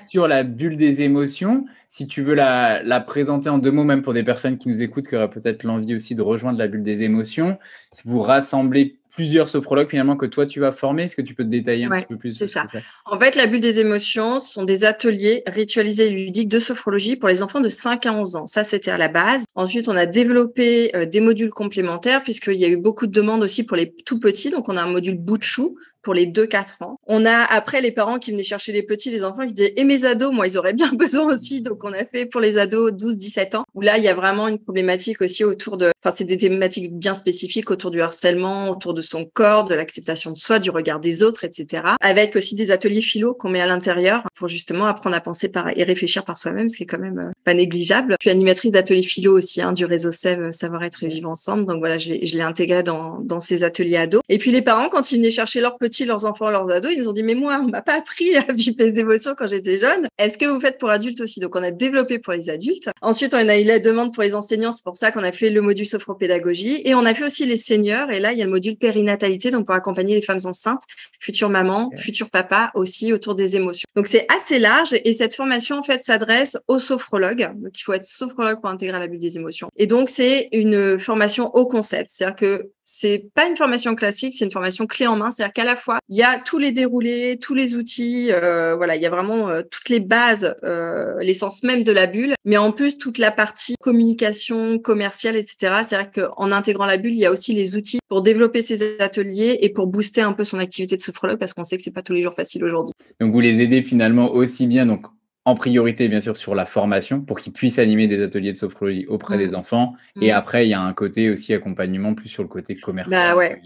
Sur 0.09 0.29
la 0.29 0.43
bulle 0.43 0.77
des 0.77 1.03
émotions, 1.03 1.67
si 1.89 2.07
tu 2.07 2.23
veux 2.23 2.35
la, 2.35 2.83
la, 2.83 3.01
présenter 3.01 3.49
en 3.49 3.59
deux 3.59 3.71
mots, 3.71 3.85
même 3.85 4.03
pour 4.03 4.13
des 4.13 4.25
personnes 4.25 4.59
qui 4.59 4.69
nous 4.69 4.83
écoutent, 4.83 5.07
qui 5.07 5.15
auraient 5.15 5.31
peut-être 5.31 5.63
l'envie 5.63 5.95
aussi 5.95 6.15
de 6.15 6.23
rejoindre 6.23 6.59
la 6.59 6.67
bulle 6.67 6.83
des 6.83 7.03
émotions, 7.03 7.59
vous 8.05 8.21
rassemblez 8.21 8.99
plusieurs 9.15 9.49
sophrologues 9.49 9.89
finalement 9.89 10.17
que 10.17 10.27
toi 10.27 10.47
tu 10.47 10.61
vas 10.61 10.73
former. 10.73 11.05
Est-ce 11.05 11.17
que 11.17 11.23
tu 11.23 11.35
peux 11.35 11.45
te 11.45 11.49
détailler 11.49 11.85
un 11.85 11.91
petit 11.91 12.07
peu 12.07 12.17
plus 12.17 12.37
C'est 12.37 12.47
ça. 12.47 12.67
En 13.05 13.19
fait, 13.19 13.37
la 13.37 13.47
bulle 13.47 13.61
des 13.61 13.79
émotions 13.81 14.41
sont 14.41 14.65
des 14.65 14.85
ateliers 14.85 15.43
ritualisés 15.47 16.09
et 16.09 16.11
ludiques 16.11 16.49
de 16.49 16.59
sophrologie 16.59 17.17
pour 17.17 17.29
les 17.29 17.43
enfants 17.43 17.61
de 17.61 17.69
5 17.69 18.07
à 18.07 18.13
11 18.13 18.37
ans. 18.37 18.47
Ça, 18.47 18.65
c'était 18.65 18.91
à 18.91 18.99
la 18.99 19.09
base. 19.09 19.45
Ensuite, 19.55 19.89
on 19.89 19.97
a 19.97 20.07
développé 20.07 20.95
euh, 20.97 21.07
des 21.07 21.21
modules 21.21 21.51
complémentaires 21.51 22.23
puisqu'il 22.23 22.59
y 22.59 22.65
a 22.65 22.69
eu 22.69 22.77
beaucoup 22.77 23.07
de 23.07 23.13
demandes 23.13 23.43
aussi 23.43 23.65
pour 23.65 23.77
les 23.77 23.93
tout 24.05 24.19
petits. 24.19 24.51
Donc, 24.51 24.69
on 24.69 24.77
a 24.77 24.83
un 24.83 24.91
module 24.91 25.17
bout 25.17 25.39
de 25.39 25.45
chou 25.45 25.77
pour 26.05 26.15
les 26.15 26.27
2-4 26.27 26.85
ans. 26.85 27.01
On 27.07 27.25
a 27.25 27.39
après 27.39 27.81
les 27.81 27.91
parents 27.91 28.21
qui 28.21 28.31
venaient 28.31 28.45
chercher 28.45 28.71
les 28.71 28.85
petits, 28.85 29.11
les 29.11 29.25
enfants, 29.25 29.47
qui 29.47 29.55
disaient 29.55 29.73
et 29.77 29.85
mes 29.85 30.05
ados, 30.05 30.33
moi 30.33 30.47
ils 30.47 30.57
auraient 30.57 30.75
bien 30.75 30.93
besoin 30.95 31.35
aussi. 31.35 31.63
Donc 31.63 31.83
on 31.83 31.93
a 31.93 32.05
fait 32.05 32.27
pour 32.27 32.41
les 32.41 32.59
ados 32.59 32.93
12-17 32.93 33.57
ans 33.57 33.65
où 33.75 33.81
là 33.81 33.99
il 33.99 34.05
y 34.05 34.09
a 34.09 34.15
vraiment 34.15 34.47
une 34.47 34.59
problématique 34.59 35.21
aussi 35.23 35.43
autour 35.43 35.77
de, 35.77 35.91
enfin 36.05 36.15
c'est 36.15 36.25
des 36.25 36.39
thématiques 36.39 36.95
bien 36.97 37.15
spécifiques 37.15 37.71
autour 37.71 37.91
du 37.91 38.01
harcèlement, 38.03 38.69
autour 38.69 38.95
de 38.95 39.01
son 39.05 39.25
corps, 39.25 39.65
de 39.65 39.75
l'acceptation 39.75 40.31
de 40.31 40.39
soi, 40.39 40.59
du 40.59 40.71
regard 40.71 41.01
des 41.01 41.23
autres, 41.23 41.45
etc. 41.45 41.83
Avec 42.01 42.37
aussi 42.37 42.55
des 42.55 42.71
ateliers 42.71 43.01
philo 43.01 43.35
qu'on 43.35 43.49
met 43.49 43.61
à 43.61 43.67
l'intérieur 43.67 44.23
pour 44.35 44.49
justement 44.49 44.87
apprendre 44.87 45.17
à 45.17 45.21
penser 45.21 45.49
par 45.49 45.69
et 45.77 45.83
réfléchir 45.83 46.25
par 46.25 46.39
soi-même, 46.39 46.69
ce 46.69 46.77
qui 46.77 46.85
est 46.85 46.87
quand 46.87 46.99
même 46.99 47.19
euh, 47.19 47.33
pas 47.45 47.55
négligeable. 47.55 48.17
Je 48.21 48.25
suis 48.29 48.31
animatrice 48.31 48.73
d'ateliers 48.73 49.03
philo 49.03 49.37
aussi 49.37 49.63
hein, 49.63 49.73
du 49.73 49.85
réseau 49.85 50.11
SEV 50.11 50.51
Savoir-être 50.53 51.05
et 51.05 51.09
vivre 51.09 51.29
ensemble. 51.29 51.65
Donc 51.65 51.79
voilà, 51.79 51.99
je 51.99 52.11
l'ai 52.11 52.43
intégré 52.43 52.83
dans, 52.83 53.19
dans 53.21 53.41
ces 53.41 53.65
ateliers 53.65 53.97
ados. 53.97 54.23
Et 54.29 54.39
puis 54.39 54.51
les 54.51 54.63
parents, 54.63 54.89
quand 54.89 55.13
ils 55.13 55.19
venaient 55.19 55.31
chercher 55.31 55.61
leurs 55.61 55.79
petits 55.79 56.05
leurs 56.05 56.25
enfants, 56.25 56.51
leurs 56.51 56.71
ados, 56.71 56.93
ils 56.93 57.01
nous 57.01 57.09
ont 57.09 57.13
dit, 57.13 57.23
mais 57.23 57.35
moi, 57.35 57.61
on 57.63 57.69
m'a 57.69 57.83
pas 57.83 57.99
appris 57.99 58.37
à 58.37 58.53
vivre 58.53 58.77
les 58.79 58.99
émotions 58.99 59.35
quand 59.37 59.47
j'étais 59.47 59.79
jeune. 59.79 60.07
Est-ce 60.19 60.39
que 60.39 60.47
vous 60.47 60.61
faites 60.61 60.79
pour 60.79 60.91
adultes 60.91 61.21
aussi? 61.21 61.41
Donc, 61.41 61.57
on 61.57 61.63
a 61.63 61.71
développé 61.71 62.19
pour 62.19 62.33
les 62.33 62.51
adultes. 62.51 62.91
Ensuite, 63.03 63.35
on 63.35 63.49
a 63.49 63.59
eu 63.59 63.65
la 63.65 63.79
demande 63.79 64.13
pour 64.13 64.23
les 64.23 64.35
enseignants. 64.35 64.73
C'est 64.73 64.85
pour 64.85 64.97
ça 64.97 65.13
qu'on 65.13 65.23
a 65.23 65.33
fait 65.33 65.51
le 65.51 65.61
module 65.61 65.87
sopropédagogie 65.87 66.83
et 66.85 66.95
on 66.95 67.05
a 67.05 67.15
fait 67.15 67.27
aussi 67.27 67.47
les 67.47 67.57
seniors. 67.57 68.11
Et 68.11 68.21
là, 68.21 68.33
il 68.33 68.39
y 68.39 68.43
a 68.43 68.45
le 68.45 68.51
module 68.51 68.77
périnatalité, 68.95 69.51
donc 69.51 69.67
pour 69.67 69.75
accompagner 69.75 70.15
les 70.15 70.23
femmes 70.23 70.41
enceintes, 70.45 70.83
futures 71.21 71.51
mamans, 71.51 71.91
futurs 71.97 72.31
papas 72.31 72.71
aussi 72.75 73.13
autour 73.13 73.35
des 73.35 73.57
émotions. 73.57 73.87
Donc, 73.97 74.07
c'est 74.09 74.27
assez 74.35 74.59
large 74.59 74.95
et 75.05 75.13
cette 75.13 75.35
formation, 75.35 75.79
en 75.79 75.83
fait, 75.83 76.01
s'adresse 76.01 76.57
aux 76.69 76.79
sophrologues. 76.79 77.51
Donc, 77.57 77.79
il 77.79 77.83
faut 77.83 77.93
être 77.93 78.05
sophrologue 78.05 78.61
pour 78.61 78.71
intégrer 78.71 78.99
la 78.99 79.07
bulle 79.07 79.19
des 79.19 79.37
émotions. 79.37 79.69
Et 79.77 79.87
donc, 79.87 80.11
c'est 80.11 80.49
une 80.53 80.99
formation 80.99 81.55
au 81.55 81.67
concept. 81.67 82.11
C'est-à-dire 82.11 82.37
que 82.37 82.71
c'est 82.85 83.31
pas 83.35 83.49
une 83.49 83.57
formation 83.57 83.95
classique, 83.95 84.35
c'est 84.35 84.45
une 84.45 84.53
formation 84.53 84.87
clé 84.87 85.07
en 85.07 85.17
main. 85.17 85.31
C'est-à-dire 85.31 85.55
qu'à 85.55 85.65
la 85.65 85.75
fois, 85.75 85.99
il 86.09 86.17
y 86.17 86.23
a 86.23 86.39
tous 86.39 86.59
les 86.59 86.71
déroulés, 86.71 87.39
tous 87.41 87.55
les 87.55 87.75
outils, 87.75 88.31
euh, 88.31 88.77
voilà, 88.77 88.95
il 88.95 89.03
y 89.03 89.07
a 89.07 89.11
vraiment 89.11 89.49
euh, 89.49 89.63
toutes 89.69 89.89
les 89.89 90.01
bases, 90.01 90.55
euh, 90.65 91.15
l'essence 91.21 91.63
même 91.63 91.83
de 91.83 91.93
la 91.93 92.07
bulle, 92.07 92.35
mais 92.45 92.59
en 92.59 92.73
plus 92.73 92.99
toute 92.99 93.19
la 93.19 93.31
partie 93.31 93.75
communication 93.81 94.79
commerciale, 94.79 95.37
etc. 95.37 95.83
C'est-à-dire 95.89 96.11
qu'en 96.13 96.53
intégrant 96.53 96.85
la 96.85 96.99
bulle, 96.99 97.15
il 97.15 97.21
y 97.21 97.27
a 97.27 97.33
aussi 97.33 97.55
les 97.55 97.75
outils 97.75 98.01
pour 98.09 98.23
développer 98.23 98.61
ses 98.61 99.01
ateliers 99.01 99.59
et 99.63 99.71
pour 99.71 99.87
booster 99.87 100.21
un 100.21 100.33
peu 100.33 100.45
son 100.45 100.59
activité 100.59 100.97
de 100.97 101.01
sophrologue 101.01 101.39
parce 101.39 101.55
qu'on 101.55 101.65
sait 101.65 101.77
que 101.77 101.83
c'est 101.83 101.91
pas 101.91 102.03
tous 102.03 102.13
les 102.13 102.23
jours 102.23 102.35
facile 102.35 102.65
aujourd'hui. 102.65 102.93
Donc 103.19 103.33
vous 103.33 103.41
les 103.41 103.61
aidez 103.63 103.83
finalement 103.83 104.33
aussi 104.33 104.67
bien 104.67 104.85
donc 104.85 105.07
en 105.47 105.55
priorité, 105.55 106.09
bien 106.09 106.21
sûr, 106.21 106.37
sur 106.37 106.55
la 106.55 106.65
formation 106.65 107.21
pour 107.21 107.39
qu'ils 107.39 107.53
puissent 107.53 107.79
animer 107.79 108.07
des 108.07 108.23
ateliers 108.23 108.53
de 108.53 108.57
sophrologie 108.57 109.07
auprès 109.07 109.37
des 109.37 109.49
mmh. 109.49 109.57
enfants. 109.57 109.95
Et 110.21 110.31
mmh. 110.31 110.37
après, 110.37 110.67
il 110.67 110.71
y 110.71 110.75
a 110.75 110.81
un 110.81 110.93
côté 110.95 111.31
aussi 111.31 111.53
accompagnement 111.53 112.15
plus 112.15 112.29
sur 112.29 112.43
le 112.43 112.49
côté 112.49 112.77
commercial. 112.77 113.33
Bah 113.33 113.37
ouais 113.37 113.61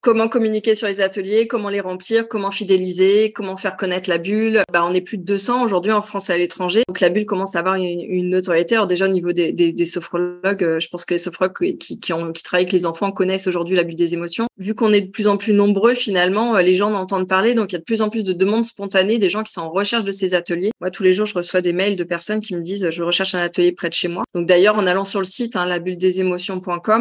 comment 0.00 0.28
communiquer 0.28 0.74
sur 0.74 0.86
les 0.86 1.00
ateliers, 1.00 1.46
comment 1.46 1.68
les 1.68 1.80
remplir, 1.80 2.28
comment 2.28 2.50
fidéliser, 2.50 3.32
comment 3.32 3.56
faire 3.56 3.76
connaître 3.76 4.08
la 4.08 4.18
bulle. 4.18 4.62
Bah, 4.72 4.84
on 4.88 4.94
est 4.94 5.00
plus 5.00 5.18
de 5.18 5.24
200 5.24 5.64
aujourd'hui 5.64 5.92
en 5.92 6.02
France 6.02 6.30
et 6.30 6.32
à 6.32 6.38
l'étranger. 6.38 6.82
Donc 6.88 7.00
la 7.00 7.08
bulle 7.08 7.26
commence 7.26 7.56
à 7.56 7.60
avoir 7.60 7.74
une, 7.74 8.30
notoriété. 8.30 8.74
Alors 8.74 8.86
déjà 8.86 9.06
au 9.06 9.12
niveau 9.12 9.32
des, 9.32 9.52
des, 9.52 9.86
sophrologues, 9.86 10.62
euh, 10.62 10.80
je 10.80 10.88
pense 10.88 11.04
que 11.04 11.14
les 11.14 11.18
sophrologues 11.18 11.76
qui, 11.78 11.98
travaillent 11.98 12.64
avec 12.64 12.72
les 12.72 12.86
enfants 12.86 13.12
connaissent 13.12 13.46
aujourd'hui 13.46 13.76
la 13.76 13.84
bulle 13.84 13.96
des 13.96 14.14
émotions. 14.14 14.46
Vu 14.58 14.74
qu'on 14.74 14.92
est 14.92 15.00
de 15.00 15.10
plus 15.10 15.28
en 15.28 15.36
plus 15.36 15.52
nombreux, 15.52 15.94
finalement, 15.94 16.56
euh, 16.56 16.62
les 16.62 16.74
gens 16.74 16.92
en 16.92 16.94
entendent 16.94 17.28
parler. 17.28 17.54
Donc 17.54 17.72
il 17.72 17.74
y 17.74 17.76
a 17.76 17.80
de 17.80 17.84
plus 17.84 18.02
en 18.02 18.08
plus 18.08 18.24
de 18.24 18.32
demandes 18.32 18.64
spontanées 18.64 19.18
des 19.18 19.30
gens 19.30 19.42
qui 19.42 19.52
sont 19.52 19.62
en 19.62 19.70
recherche 19.70 20.04
de 20.04 20.12
ces 20.12 20.34
ateliers. 20.34 20.70
Moi, 20.80 20.90
tous 20.90 21.02
les 21.02 21.12
jours, 21.12 21.26
je 21.26 21.34
reçois 21.34 21.60
des 21.60 21.72
mails 21.72 21.96
de 21.96 22.04
personnes 22.04 22.40
qui 22.40 22.54
me 22.54 22.60
disent 22.60 22.88
je 22.90 23.02
recherche 23.02 23.34
un 23.34 23.40
atelier 23.40 23.72
près 23.72 23.88
de 23.88 23.94
chez 23.94 24.08
moi. 24.08 24.24
Donc 24.34 24.46
d'ailleurs, 24.46 24.76
en 24.76 24.86
allant 24.86 25.04
sur 25.04 25.20
le 25.20 25.26
site, 25.26 25.56
hein, 25.56 25.68